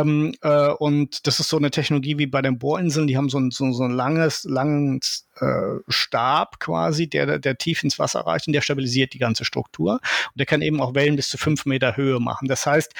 [0.00, 3.38] Ähm, äh, und das ist so eine Technologie wie bei den Bohrinseln, die haben so
[3.38, 8.46] ein, so, so ein langes, langes äh, Stab quasi, der, der tief ins Wasser reicht
[8.46, 9.94] und der stabilisiert die ganze Struktur.
[9.94, 12.48] Und der kann eben auch Wellen bis zu fünf Meter Höhe machen.
[12.48, 12.92] Das heißt,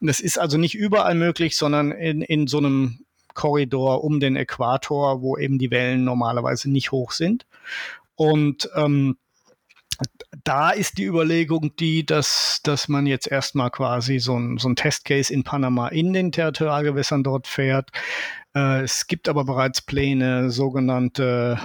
[0.00, 3.00] das ist also nicht überall möglich, sondern in, in so einem
[3.34, 7.46] Korridor um den Äquator, wo eben die Wellen normalerweise nicht hoch sind.
[8.16, 9.16] Und ähm,
[10.50, 14.74] da ist die Überlegung die, dass, dass man jetzt erstmal quasi so ein, so ein
[14.74, 17.90] Testcase in Panama in den Territorialgewässern dort fährt.
[18.56, 21.56] Äh, es gibt aber bereits Pläne, sogenannte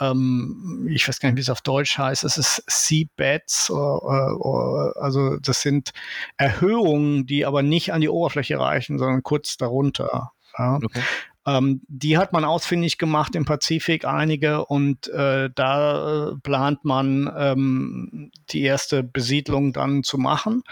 [0.00, 5.62] ähm, ich weiß gar nicht, wie es auf Deutsch heißt, es ist Seabeds, also das
[5.62, 5.92] sind
[6.36, 10.32] Erhöhungen, die aber nicht an die Oberfläche reichen, sondern kurz darunter.
[10.58, 10.80] Ja.
[10.82, 11.02] Okay.
[11.46, 17.32] Ähm, die hat man ausfindig gemacht im Pazifik, einige, und äh, da äh, plant man
[17.36, 20.62] ähm, die erste Besiedlung dann zu machen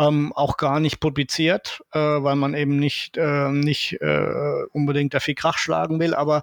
[0.00, 5.34] ähm, auch gar nicht publiziert, äh, weil man eben nicht, äh, nicht äh, unbedingt dafür
[5.34, 6.14] Krach schlagen will.
[6.14, 6.42] Aber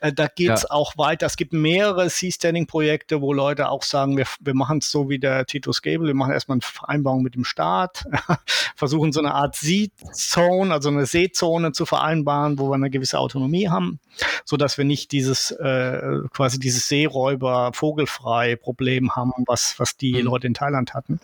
[0.00, 0.70] äh, da geht es ja.
[0.70, 1.24] auch weiter.
[1.24, 5.46] Es gibt mehrere Seasteading-Projekte, wo Leute auch sagen, wir, wir machen es so wie der
[5.46, 8.04] Titus Gable, wir machen erstmal eine Vereinbarung mit dem Staat,
[8.76, 13.70] versuchen so eine Art Sea-Zone, also eine Seezone zu vereinbaren, wo wir eine gewisse Autonomie
[13.70, 14.00] haben,
[14.44, 20.12] so dass wir nicht dieses äh, quasi dieses Seeräuber vogelfrei Problem haben, was was die
[20.12, 20.26] mhm.
[20.28, 21.20] Leute in Thailand hatten.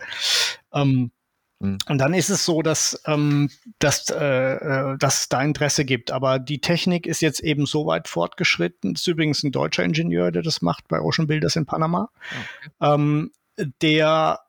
[0.72, 1.10] Ähm.
[1.60, 6.10] Und dann ist es so, dass, ähm, dass, äh, äh, dass es da Interesse gibt.
[6.10, 8.94] Aber die Technik ist jetzt eben so weit fortgeschritten.
[8.94, 12.10] Das ist übrigens ein deutscher Ingenieur, der das macht bei Ocean Builders in Panama.
[12.30, 12.70] Okay.
[12.80, 13.30] Ähm,
[13.80, 14.40] der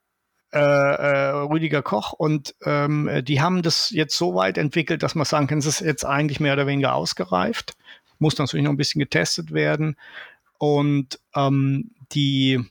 [0.52, 5.26] äh, äh, Rüdiger Koch und ähm, die haben das jetzt so weit entwickelt, dass man
[5.26, 7.78] sagen kann, es ist jetzt eigentlich mehr oder weniger ausgereift.
[8.20, 9.96] Muss natürlich noch ein bisschen getestet werden.
[10.58, 12.64] Und ähm, die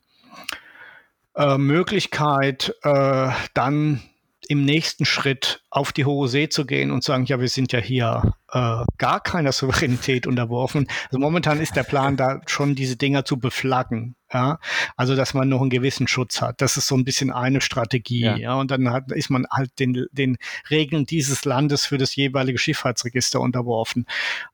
[1.35, 4.03] äh, Möglichkeit, dann
[4.49, 7.79] im nächsten Schritt auf die hohe See zu gehen und sagen, ja, wir sind ja
[7.79, 10.87] hier äh, gar keiner Souveränität unterworfen.
[11.07, 14.17] Also momentan ist der Plan da schon, diese Dinger zu beflaggen.
[14.33, 14.59] Ja,
[14.97, 16.61] also dass man noch einen gewissen Schutz hat.
[16.61, 18.21] Das ist so ein bisschen eine Strategie.
[18.21, 20.39] Ja, ja und dann hat, ist man halt den, den
[20.71, 24.07] Regeln dieses Landes für das jeweilige Schifffahrtsregister unterworfen.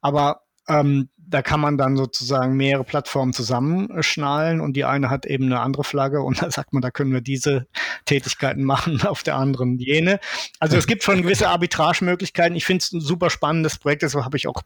[0.03, 5.45] Aber ähm, da kann man dann sozusagen mehrere Plattformen zusammenschnallen und die eine hat eben
[5.45, 7.66] eine andere Flagge und da sagt man, da können wir diese
[8.05, 10.19] Tätigkeiten machen, auf der anderen jene.
[10.59, 12.57] Also es gibt schon gewisse Arbitragemöglichkeiten.
[12.57, 14.62] Ich finde es ein super spannendes Projekt, deshalb habe ich auch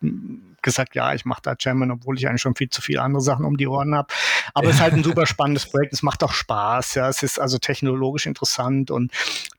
[0.63, 3.45] gesagt, ja, ich mache da Chairman, obwohl ich eigentlich schon viel zu viele andere Sachen
[3.45, 4.09] um die Ohren habe.
[4.55, 7.39] Aber es ist halt ein super spannendes Projekt, es macht auch Spaß, ja, es ist
[7.39, 9.13] also technologisch interessant und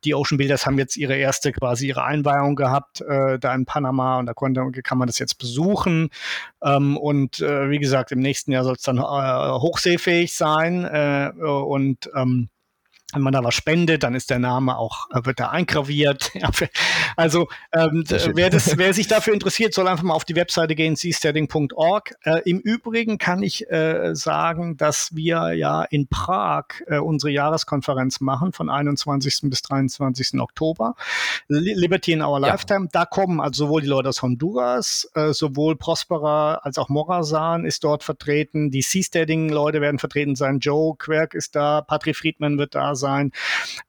[0.03, 4.17] die Ocean Builders haben jetzt ihre erste quasi ihre Einweihung gehabt, äh, da in Panama
[4.17, 6.09] und da konnte, kann man das jetzt besuchen.
[6.63, 10.85] Ähm, und äh, wie gesagt, im nächsten Jahr soll es dann äh, hochseefähig sein.
[10.85, 12.49] Äh, und ähm,
[13.13, 16.31] wenn man da was spendet, dann ist der Name auch, äh, wird da eingraviert.
[17.15, 20.95] also ähm, wer, das, wer sich dafür interessiert, soll einfach mal auf die Webseite gehen,
[20.95, 22.15] seasteading.org.
[22.23, 28.21] Äh, Im Übrigen kann ich äh, sagen, dass wir ja in Prag äh, unsere Jahreskonferenz
[28.21, 29.41] machen von 21.
[29.43, 30.39] bis 23.
[30.39, 30.95] Oktober.
[31.47, 32.47] Liberty in Our ja.
[32.47, 32.87] Lifetime.
[32.91, 37.83] Da kommen also sowohl die Leute aus Honduras, äh, sowohl Prospera als auch Morazan ist
[37.83, 38.71] dort vertreten.
[38.71, 40.59] Die Seasteading-Leute werden vertreten sein.
[40.59, 43.31] Joe Quirk ist da, Patrick Friedman wird da sein.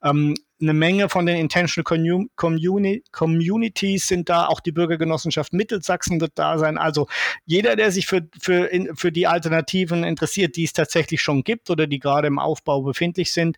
[0.03, 6.33] Ähm, eine Menge von den Intentional Communi Communities sind da, auch die Bürgergenossenschaft Mittelsachsen wird
[6.37, 6.79] da sein.
[6.79, 7.07] Also
[7.45, 11.69] jeder, der sich für, für, in, für die Alternativen interessiert, die es tatsächlich schon gibt
[11.71, 13.57] oder die gerade im Aufbau befindlich sind,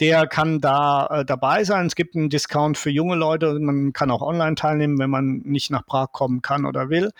[0.00, 1.86] der kann da äh, dabei sein.
[1.86, 3.58] Es gibt einen Discount für junge Leute.
[3.60, 7.10] Man kann auch online teilnehmen, wenn man nicht nach Prag kommen kann oder will.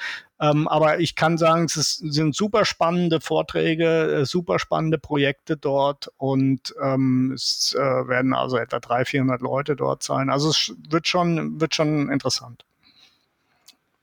[0.40, 5.58] Ähm, aber ich kann sagen, es ist, sind super spannende Vorträge, äh, super spannende Projekte
[5.58, 10.30] dort und ähm, es äh, werden also etwa 300, 400 Leute dort sein.
[10.30, 12.64] Also es wird schon, wird schon interessant.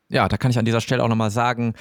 [0.10, 1.74] Ja, da kann ich an dieser Stelle auch nochmal sagen,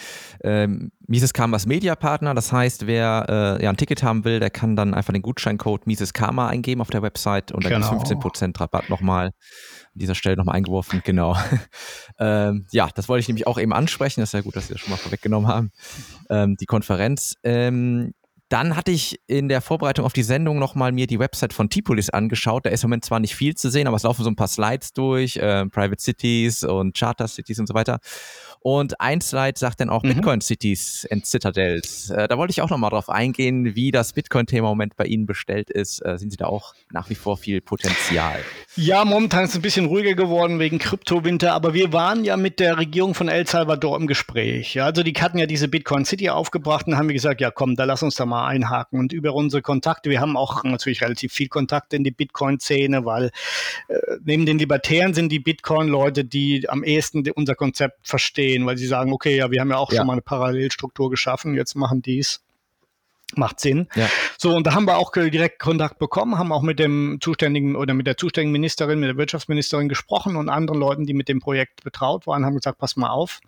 [0.43, 4.51] ähm, Mises Karma ist Mediapartner, das heißt, wer äh, ja ein Ticket haben will, der
[4.51, 7.91] kann dann einfach den Gutscheincode Mises Karma eingeben auf der Website und dann genau.
[7.91, 9.33] gibt es 15% Rabatt nochmal an
[9.95, 11.37] dieser Stelle nochmal eingeworfen, genau.
[12.19, 14.21] ähm, ja, das wollte ich nämlich auch eben ansprechen.
[14.21, 15.71] Das ist ja gut, dass Sie das schon mal vorweggenommen haben.
[16.29, 17.37] Ähm, die Konferenz.
[17.45, 18.13] Ähm,
[18.49, 22.11] dann hatte ich in der Vorbereitung auf die Sendung nochmal mir die Website von Tipolis
[22.11, 22.65] angeschaut.
[22.65, 24.47] Da ist im Moment zwar nicht viel zu sehen, aber es laufen so ein paar
[24.47, 27.99] Slides durch, äh, Private Cities und Charter Cities und so weiter.
[28.61, 30.15] Und ein Slide sagt dann auch mhm.
[30.15, 32.11] Bitcoin Cities and Citadels.
[32.11, 35.27] Äh, da wollte ich auch nochmal drauf eingehen, wie das Bitcoin-Thema im Moment bei Ihnen
[35.27, 36.05] bestellt ist.
[36.05, 38.41] Äh, sehen Sie da auch nach wie vor viel Potenzial?
[38.75, 42.59] Ja, momentan ist es ein bisschen ruhiger geworden wegen Kryptowinter, aber wir waren ja mit
[42.59, 44.75] der Regierung von El Salvador im Gespräch.
[44.75, 47.77] Ja, also die hatten ja diese Bitcoin City aufgebracht und haben wir gesagt, ja komm,
[47.77, 48.99] da lass uns da mal einhaken.
[48.99, 53.31] Und über unsere Kontakte, wir haben auch natürlich relativ viel Kontakte in die Bitcoin-Szene, weil
[53.89, 58.77] äh, neben den Libertären sind die Bitcoin-Leute, die am ehesten unser Konzept verstehen gehen, weil
[58.77, 59.99] sie sagen, okay, ja, wir haben ja auch ja.
[59.99, 62.43] schon mal eine Parallelstruktur geschaffen, jetzt machen dies.
[63.35, 63.89] Macht Sinn.
[63.97, 64.09] Ja.
[64.39, 67.93] So, und da haben wir auch direkt Kontakt bekommen, haben auch mit dem zuständigen oder
[67.93, 71.83] mit der zuständigen Ministerin, mit der Wirtschaftsministerin gesprochen und anderen Leuten, die mit dem Projekt
[71.83, 73.41] betraut waren, haben gesagt, pass mal auf,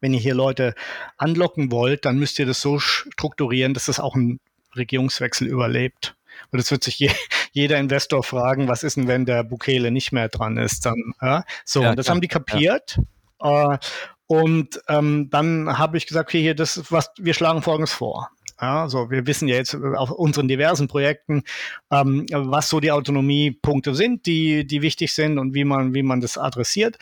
[0.00, 0.74] wenn ihr hier Leute
[1.18, 4.40] anlocken wollt, dann müsst ihr das so strukturieren, dass das auch ein
[4.74, 6.14] Regierungswechsel überlebt.
[6.50, 7.10] Und es wird sich je,
[7.52, 10.86] jeder Investor fragen, was ist denn, wenn der Bukele nicht mehr dran ist?
[10.86, 11.44] Dann, ja?
[11.66, 12.14] So, ja, das klar.
[12.14, 12.96] haben die kapiert.
[12.96, 13.02] Ja.
[13.40, 13.78] Äh,
[14.26, 18.30] und ähm, dann habe ich gesagt, okay, hier, das was wir schlagen folgendes vor.
[18.60, 21.44] Ja, also wir wissen ja jetzt auf unseren diversen Projekten,
[21.92, 26.20] ähm, was so die Autonomiepunkte sind, die, die wichtig sind und wie man, wie man
[26.20, 26.98] das adressiert.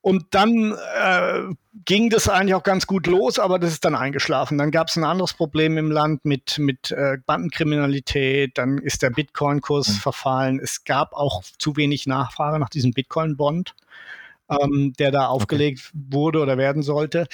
[0.00, 1.54] Und dann äh,
[1.86, 4.58] ging das eigentlich auch ganz gut los, aber das ist dann eingeschlafen.
[4.58, 9.08] Dann gab es ein anderes Problem im Land mit, mit äh, Bandenkriminalität, dann ist der
[9.08, 9.92] Bitcoin-Kurs mhm.
[9.94, 10.60] verfallen.
[10.62, 13.74] Es gab auch zu wenig Nachfrage nach diesem Bitcoin-Bond,
[14.60, 16.04] ähm, der da aufgelegt okay.
[16.10, 17.26] wurde oder werden sollte.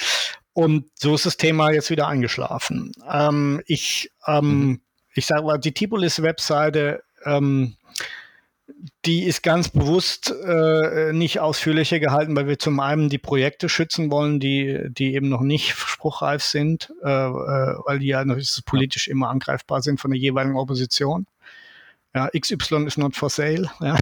[0.53, 2.93] Und so ist das Thema jetzt wieder eingeschlafen.
[3.11, 4.81] Ähm, ich ähm, mhm.
[5.15, 7.77] ich sage mal, die Tipolis-Webseite ähm,
[9.05, 14.11] die ist ganz bewusst äh, nicht ausführlicher gehalten, weil wir zum einen die Projekte schützen
[14.11, 18.25] wollen, die, die eben noch nicht spruchreif sind, äh, äh, weil die ja
[18.65, 21.27] politisch immer angreifbar sind von der jeweiligen Opposition.
[22.15, 23.97] Ja, XY is not for sale, ja.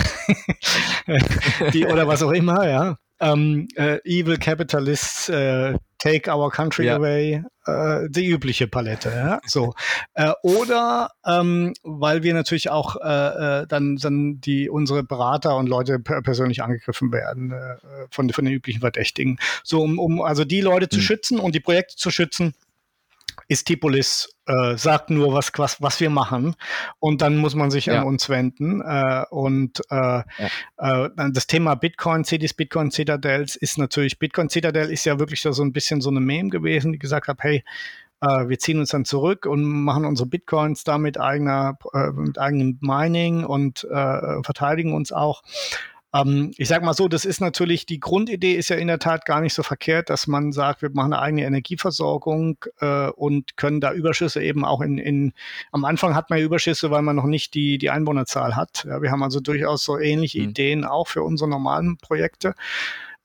[1.72, 6.96] die, oder was auch immer, ja ähm, äh, Evil Capitalists, äh, Take Our Country ja.
[6.96, 9.10] Away, äh, die übliche Palette.
[9.10, 9.40] Ja?
[9.44, 9.74] So.
[10.14, 15.68] Äh, oder ähm, weil wir natürlich auch äh, äh, dann, dann die unsere Berater und
[15.68, 17.76] Leute per persönlich angegriffen werden äh,
[18.10, 19.38] von, von den üblichen Verdächtigen.
[19.64, 21.02] So, um, um also die Leute zu hm.
[21.02, 22.54] schützen und die Projekte zu schützen,
[23.48, 26.54] ist Tipolis äh, sagt nur, was, was, was wir machen
[27.00, 28.00] und dann muss man sich ja.
[28.00, 28.82] an uns wenden.
[28.82, 31.06] Äh, und äh, ja.
[31.06, 35.62] äh, das Thema Bitcoin, Cities, Bitcoin Citadels ist natürlich, Bitcoin Citadel ist ja wirklich so
[35.62, 37.64] ein bisschen so eine Meme gewesen, die gesagt hat, hey,
[38.20, 42.38] äh, wir ziehen uns dann zurück und machen unsere Bitcoins da mit eigener, äh, mit
[42.38, 45.42] eigenem Mining und verteidigen uns auch.
[46.14, 49.26] Ähm, ich sage mal so, das ist natürlich, die Grundidee ist ja in der Tat
[49.26, 53.80] gar nicht so verkehrt, dass man sagt, wir machen eine eigene Energieversorgung äh, und können
[53.80, 55.32] da Überschüsse eben auch in, in,
[55.72, 58.84] am Anfang hat man ja Überschüsse, weil man noch nicht die, die Einwohnerzahl hat.
[58.88, 60.48] Ja, wir haben also durchaus so ähnliche mhm.
[60.48, 62.54] Ideen auch für unsere normalen Projekte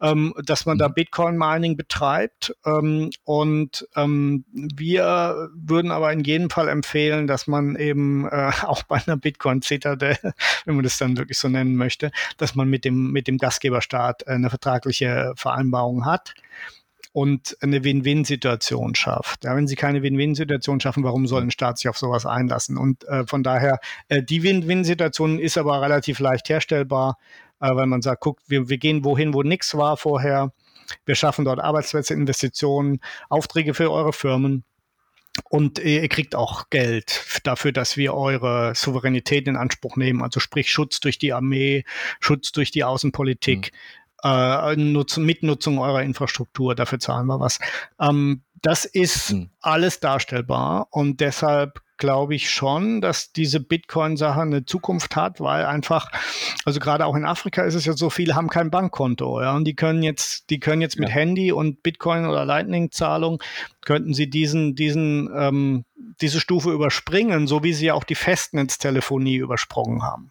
[0.03, 0.93] ähm, dass man da mhm.
[0.95, 2.53] Bitcoin-Mining betreibt.
[2.65, 8.83] Ähm, und ähm, wir würden aber in jedem Fall empfehlen, dass man eben äh, auch
[8.83, 10.33] bei einer Bitcoin-Zitadelle,
[10.65, 14.27] wenn man das dann wirklich so nennen möchte, dass man mit dem, mit dem Gastgeberstaat
[14.27, 16.35] eine vertragliche Vereinbarung hat
[17.13, 19.45] und eine Win-Win-Situation schafft.
[19.45, 22.77] Ja, wenn sie keine Win-Win-Situation schaffen, warum soll ein Staat sich auf sowas einlassen?
[22.77, 23.79] Und äh, von daher,
[24.09, 27.17] äh, die Win-Win-Situation ist aber relativ leicht herstellbar
[27.63, 30.51] äh, weil man sagt, guckt, wir, wir gehen wohin, wo nichts war vorher.
[31.05, 32.99] Wir schaffen dort Arbeitsplätze, Investitionen,
[33.29, 34.65] Aufträge für eure Firmen.
[35.49, 40.21] Und ihr kriegt auch Geld dafür, dass wir eure Souveränität in Anspruch nehmen.
[40.21, 41.85] Also sprich Schutz durch die Armee,
[42.19, 43.71] Schutz durch die Außenpolitik,
[44.23, 44.29] mhm.
[44.29, 46.75] äh, Nutzung, Mitnutzung eurer Infrastruktur.
[46.75, 47.59] Dafür zahlen wir was.
[47.99, 49.49] Ähm, das ist mhm.
[49.61, 56.11] alles darstellbar und deshalb glaube ich schon, dass diese Bitcoin-Sache eine Zukunft hat, weil einfach,
[56.65, 59.63] also gerade auch in Afrika ist es ja so, viele haben kein Bankkonto, ja, und
[59.63, 61.15] die können jetzt, die können jetzt mit ja.
[61.15, 63.41] Handy und Bitcoin oder Lightning-Zahlung,
[63.85, 65.85] könnten sie diesen, diesen, ähm,
[66.19, 70.29] diese Stufe überspringen, so wie sie ja auch die Festnetztelefonie übersprungen haben.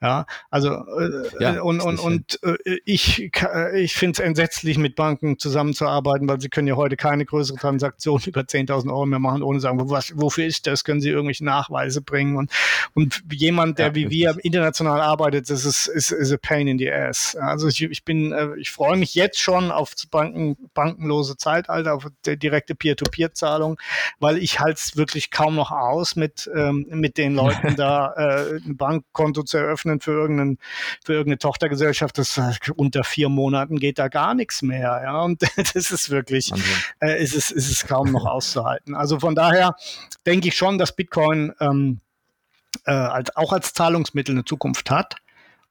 [0.00, 4.96] Ja, also äh, ja, und, und, und äh, ich, äh, ich finde es entsetzlich, mit
[4.96, 9.44] Banken zusammenzuarbeiten, weil sie können ja heute keine größere Transaktion über 10.000 Euro mehr machen,
[9.44, 10.82] ohne zu sagen, was, wofür ist das?
[10.82, 12.36] Können sie irgendwelche Nachweise bringen?
[12.36, 12.50] Und,
[12.94, 16.78] und jemand, der ja, wie wir international arbeitet, das ist, ist, ist a pain in
[16.78, 17.36] the ass.
[17.36, 22.06] Also ich, ich bin, äh, ich freue mich jetzt schon auf Banken, bankenlose Zeitalter, auf
[22.26, 23.78] die direkte Peer-to-Peer-Zahlung,
[24.18, 28.56] weil ich halte es wirklich kaum noch aus, mit, ähm, mit den Leuten da äh,
[28.56, 30.58] ein Bankkonto zu eröffnen für, irgendeinen,
[31.04, 32.18] für irgendeine Tochtergesellschaft.
[32.18, 32.40] Das
[32.76, 35.00] unter vier Monaten geht da gar nichts mehr.
[35.02, 35.22] Ja?
[35.22, 36.52] Und das ist wirklich,
[37.00, 38.94] äh, ist, es, ist es kaum noch auszuhalten.
[38.94, 39.74] Also von daher
[40.26, 42.00] denke ich schon, dass Bitcoin ähm,
[42.86, 45.16] äh, als, auch als Zahlungsmittel eine Zukunft hat.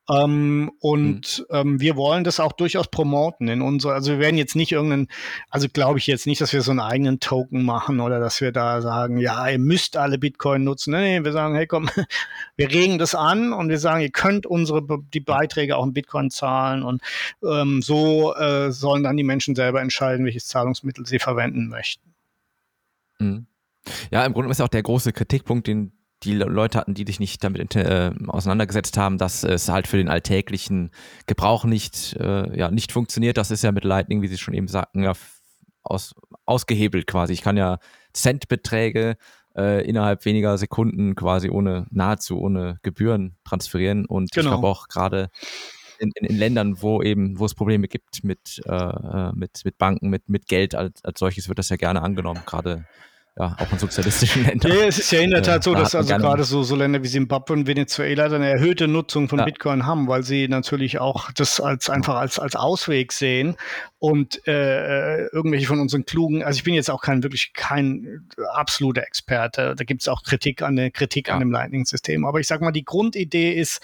[0.09, 1.55] Ähm, und mhm.
[1.55, 5.07] ähm, wir wollen das auch durchaus promoten in unserer, also wir werden jetzt nicht irgendeinen,
[5.49, 8.51] also glaube ich jetzt nicht, dass wir so einen eigenen Token machen oder dass wir
[8.51, 10.91] da sagen, ja, ihr müsst alle Bitcoin nutzen.
[10.91, 11.89] Nee, nee wir sagen, hey komm,
[12.55, 14.81] wir regen das an und wir sagen, ihr könnt unsere
[15.13, 17.01] die Beiträge auch in Bitcoin zahlen und
[17.43, 22.13] ähm, so äh, sollen dann die Menschen selber entscheiden, welches Zahlungsmittel sie verwenden möchten.
[23.19, 23.45] Mhm.
[24.11, 25.91] Ja, im Grunde ist auch der große Kritikpunkt, den
[26.23, 30.09] die Leute hatten, die sich nicht damit äh, auseinandergesetzt haben, dass es halt für den
[30.09, 30.91] alltäglichen
[31.25, 33.37] Gebrauch nicht, äh, ja, nicht funktioniert.
[33.37, 35.13] Das ist ja mit Lightning, wie Sie schon eben sagten, ja,
[35.83, 36.13] aus,
[36.45, 37.33] ausgehebelt quasi.
[37.33, 37.79] Ich kann ja
[38.13, 39.17] Centbeträge
[39.55, 44.05] äh, innerhalb weniger Sekunden quasi ohne, nahezu ohne Gebühren transferieren.
[44.05, 44.45] Und genau.
[44.45, 45.29] ich glaube auch gerade
[45.99, 49.77] in, in, in, Ländern, wo eben, wo es Probleme gibt mit, äh, äh, mit, mit
[49.77, 52.85] Banken, mit, mit Geld als, als solches, wird das ja gerne angenommen, gerade
[53.37, 54.71] ja, auch in sozialistischen Ländern.
[54.71, 57.07] Ja, es ist ja in der Tat so, dass also gerade so, so Länder wie
[57.07, 59.45] Zimbabwe und Venezuela dann eine erhöhte Nutzung von ja.
[59.45, 63.55] Bitcoin haben, weil sie natürlich auch das als einfach als, als Ausweg sehen.
[63.99, 69.03] und äh, irgendwelche von unseren klugen, also ich bin jetzt auch kein wirklich kein absoluter
[69.03, 69.75] Experte.
[69.77, 71.35] Da gibt es auch Kritik an der Kritik ja.
[71.35, 72.25] an dem Lightning-System.
[72.25, 73.79] Aber ich sag mal, die Grundidee ist,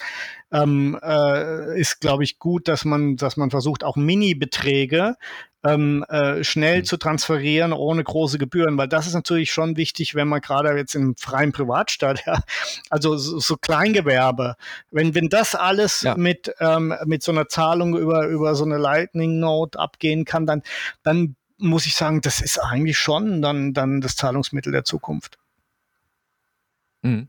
[0.52, 5.16] ähm, äh, ist, glaube ich, gut, dass man, dass man versucht, auch Mini-Beträge
[5.64, 6.84] ähm, äh, schnell mhm.
[6.84, 10.94] zu transferieren ohne große Gebühren, weil das ist natürlich schon wichtig, wenn man gerade jetzt
[10.94, 12.40] im freien Privatstaat, ja,
[12.90, 14.54] also so, so Kleingewerbe,
[14.90, 16.16] wenn, wenn das alles ja.
[16.16, 20.62] mit, ähm, mit so einer Zahlung über, über so eine Lightning Note abgehen kann, dann,
[21.02, 25.38] dann muss ich sagen, das ist eigentlich schon dann, dann das Zahlungsmittel der Zukunft.
[27.02, 27.28] Mhm.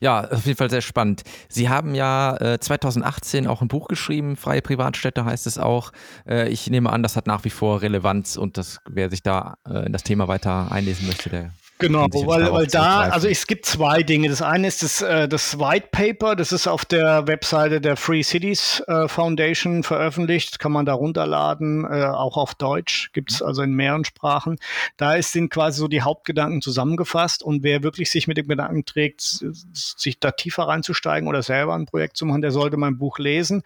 [0.00, 1.22] Ja, auf jeden Fall sehr spannend.
[1.48, 5.92] Sie haben ja äh, 2018 auch ein Buch geschrieben, Freie Privatstädte heißt es auch.
[6.28, 9.56] Äh, ich nehme an, das hat nach wie vor Relevanz und das, wer sich da
[9.68, 13.66] äh, in das Thema weiter einlesen möchte, der Genau, weil, weil da, also es gibt
[13.66, 14.30] zwei Dinge.
[14.30, 18.22] Das eine ist das, äh, das White Paper, das ist auf der Webseite der Free
[18.22, 23.60] Cities äh, Foundation veröffentlicht, kann man da runterladen, äh, auch auf Deutsch, gibt es also
[23.60, 24.56] in mehreren Sprachen.
[24.96, 28.86] Da ist, sind quasi so die Hauptgedanken zusammengefasst und wer wirklich sich mit dem Gedanken
[28.86, 33.18] trägt, sich da tiefer reinzusteigen oder selber ein Projekt zu machen, der sollte mein Buch
[33.18, 33.62] lesen.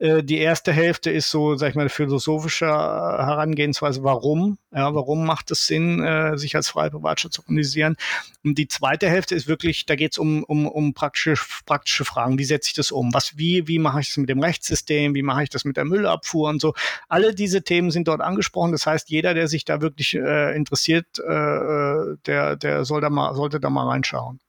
[0.00, 5.66] Die erste Hälfte ist so, sag ich mal, philosophische Herangehensweise, warum, ja, warum macht es
[5.66, 6.04] Sinn,
[6.36, 7.96] sich als freie Privatstadt zu organisieren.
[8.44, 11.34] Und die zweite Hälfte ist wirklich, da geht es um, um, um praktische,
[11.64, 12.38] praktische Fragen.
[12.38, 13.14] Wie setze ich das um?
[13.14, 15.14] Was, wie, wie mache ich das mit dem Rechtssystem?
[15.14, 16.74] Wie mache ich das mit der Müllabfuhr und so?
[17.08, 18.72] Alle diese Themen sind dort angesprochen.
[18.72, 23.10] Das heißt, jeder, der sich da wirklich äh, interessiert, äh, äh der, der soll da
[23.10, 24.40] mal, sollte da mal reinschauen.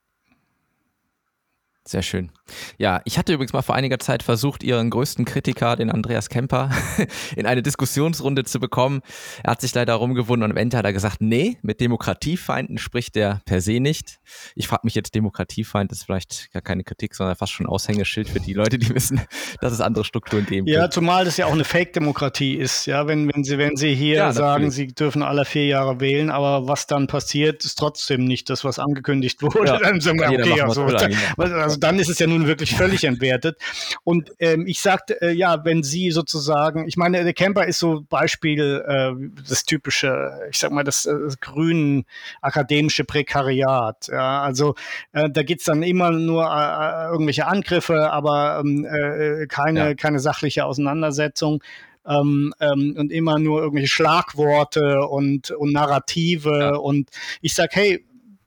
[1.86, 2.30] Sehr schön.
[2.78, 6.70] Ja, ich hatte übrigens mal vor einiger Zeit versucht, Ihren größten Kritiker, den Andreas Kemper,
[7.36, 9.02] in eine Diskussionsrunde zu bekommen.
[9.44, 13.16] Er hat sich leider rumgewunden und am Ende hat er gesagt, nee, mit Demokratiefeinden spricht
[13.16, 14.18] er per se nicht.
[14.56, 18.40] Ich frage mich jetzt, Demokratiefeind ist vielleicht gar keine Kritik, sondern fast schon Aushängeschild für
[18.40, 19.20] die Leute, die wissen,
[19.60, 22.86] dass es andere Strukturen geben Ja, zumal das ja auch eine Fake-Demokratie ist.
[22.86, 26.30] Ja, wenn, wenn Sie, wenn Sie hier ja, sagen, Sie dürfen alle vier Jahre wählen,
[26.30, 29.66] aber was dann passiert, ist trotzdem nicht das, was angekündigt wurde.
[29.66, 33.58] Ja, dann sagen wir, okay, also, also dann ist es ja nun wirklich völlig entwertet.
[34.04, 38.02] Und ähm, ich sagte, äh, ja, wenn Sie sozusagen, ich meine, der Camper ist so
[38.08, 39.12] Beispiel, äh,
[39.46, 42.04] das typische, ich sag mal, das, äh, das grünen
[42.40, 44.08] akademische Prekariat.
[44.08, 44.74] Ja, also
[45.12, 49.94] äh, da geht's dann immer nur äh, irgendwelche Angriffe, aber ähm, äh, keine, ja.
[49.94, 51.62] keine sachliche Auseinandersetzung.
[52.08, 56.56] Ähm, ähm, und immer nur irgendwelche Schlagworte und, und Narrative.
[56.56, 56.76] Ja.
[56.76, 57.10] Und
[57.40, 58.04] ich sag, hey,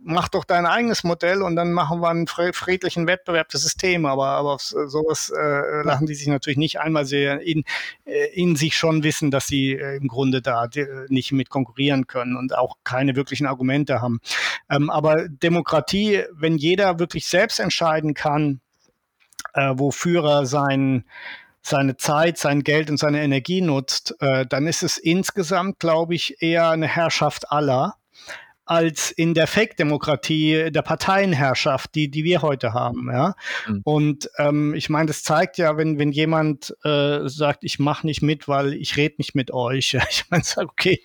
[0.10, 4.07] mach doch dein eigenes Modell und dann machen wir einen friedlichen Wettbewerb des Systems.
[4.07, 7.64] Aber, aber auf sowas äh, lachen die sich natürlich nicht einmal sehr in,
[8.05, 12.07] äh, in sich schon wissen, dass sie äh, im Grunde da äh, nicht mit konkurrieren
[12.07, 14.20] können und auch keine wirklichen Argumente haben.
[14.70, 18.62] Ähm, aber Demokratie, wenn jeder wirklich selbst entscheiden kann,
[19.53, 21.05] äh, wofür er sein
[21.62, 26.41] seine Zeit, sein Geld und seine Energie nutzt, äh, dann ist es insgesamt, glaube ich,
[26.41, 27.95] eher eine Herrschaft aller
[28.70, 33.09] als in der Fake-Demokratie der Parteienherrschaft, die, die wir heute haben.
[33.11, 33.34] Ja?
[33.67, 33.82] Mhm.
[33.84, 38.22] Und ähm, ich meine, das zeigt ja, wenn, wenn jemand äh, sagt, ich mache nicht
[38.22, 39.93] mit, weil ich rede nicht mit euch.
[39.99, 40.03] Ja?
[40.11, 41.01] Ich meine, okay,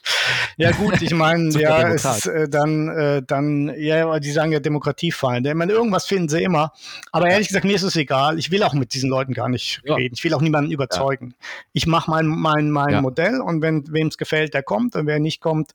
[0.59, 4.61] ja gut, ich meine, ja, es ist, äh, dann, äh, dann, ja, die sagen ja
[4.61, 5.49] Demokratiefeinde.
[5.49, 6.73] Ich meine, irgendwas finden sie immer.
[7.13, 8.39] Aber ehrlich gesagt, mir ist es egal.
[8.39, 9.95] Ich will auch mit diesen Leuten gar nicht ja.
[9.95, 10.15] reden.
[10.15, 11.29] Ich will auch niemanden überzeugen.
[11.31, 11.47] Ja.
[11.73, 15.19] Ich mache mein, mein, mein Modell und wenn wem es gefällt, der kommt und wer
[15.19, 15.73] nicht kommt,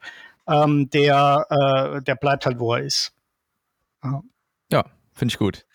[0.50, 3.14] ähm, der, äh, der bleibt halt, wo er ist.
[4.04, 4.22] Ja,
[4.72, 5.66] ja finde ich gut.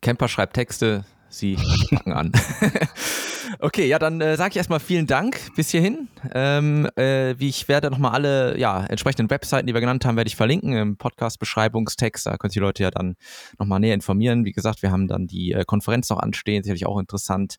[0.00, 1.56] Camper schreibt Texte, sie
[1.90, 2.32] packen an.
[3.60, 6.08] Okay, ja, dann äh, sage ich erstmal vielen Dank bis hierhin.
[6.34, 10.28] Ähm, äh, wie ich werde nochmal alle ja, entsprechenden Webseiten, die wir genannt haben, werde
[10.28, 12.26] ich verlinken im Podcast-Beschreibungstext.
[12.26, 13.16] Da können sich die Leute ja dann
[13.58, 14.44] nochmal näher informieren.
[14.44, 17.56] Wie gesagt, wir haben dann die äh, Konferenz noch anstehen, sicherlich auch interessant.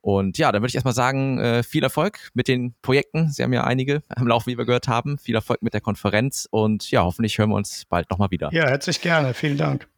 [0.00, 3.30] Und ja, dann würde ich erstmal sagen, äh, viel Erfolg mit den Projekten.
[3.30, 5.18] Sie haben ja einige im Laufe, wie wir gehört haben.
[5.18, 8.50] Viel Erfolg mit der Konferenz und ja, hoffentlich hören wir uns bald nochmal wieder.
[8.52, 9.34] Ja, herzlich gerne.
[9.34, 9.88] Vielen Dank.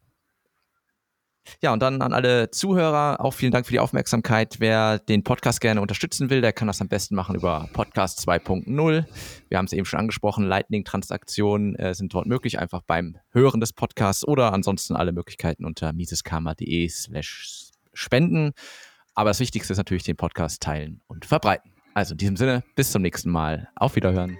[1.61, 4.55] Ja, und dann an alle Zuhörer auch vielen Dank für die Aufmerksamkeit.
[4.59, 9.05] Wer den Podcast gerne unterstützen will, der kann das am besten machen über Podcast 2.0.
[9.49, 13.73] Wir haben es eben schon angesprochen, Lightning-Transaktionen äh, sind dort möglich, einfach beim Hören des
[13.73, 18.53] Podcasts oder ansonsten alle Möglichkeiten unter miseskarma.de slash spenden.
[19.15, 21.71] Aber das Wichtigste ist natürlich den Podcast teilen und verbreiten.
[21.93, 23.69] Also in diesem Sinne, bis zum nächsten Mal.
[23.75, 24.37] Auf Wiederhören.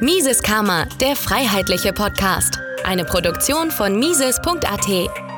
[0.00, 2.58] Mises Karma, der freiheitliche Podcast.
[2.84, 5.37] Eine Produktion von Mises.at.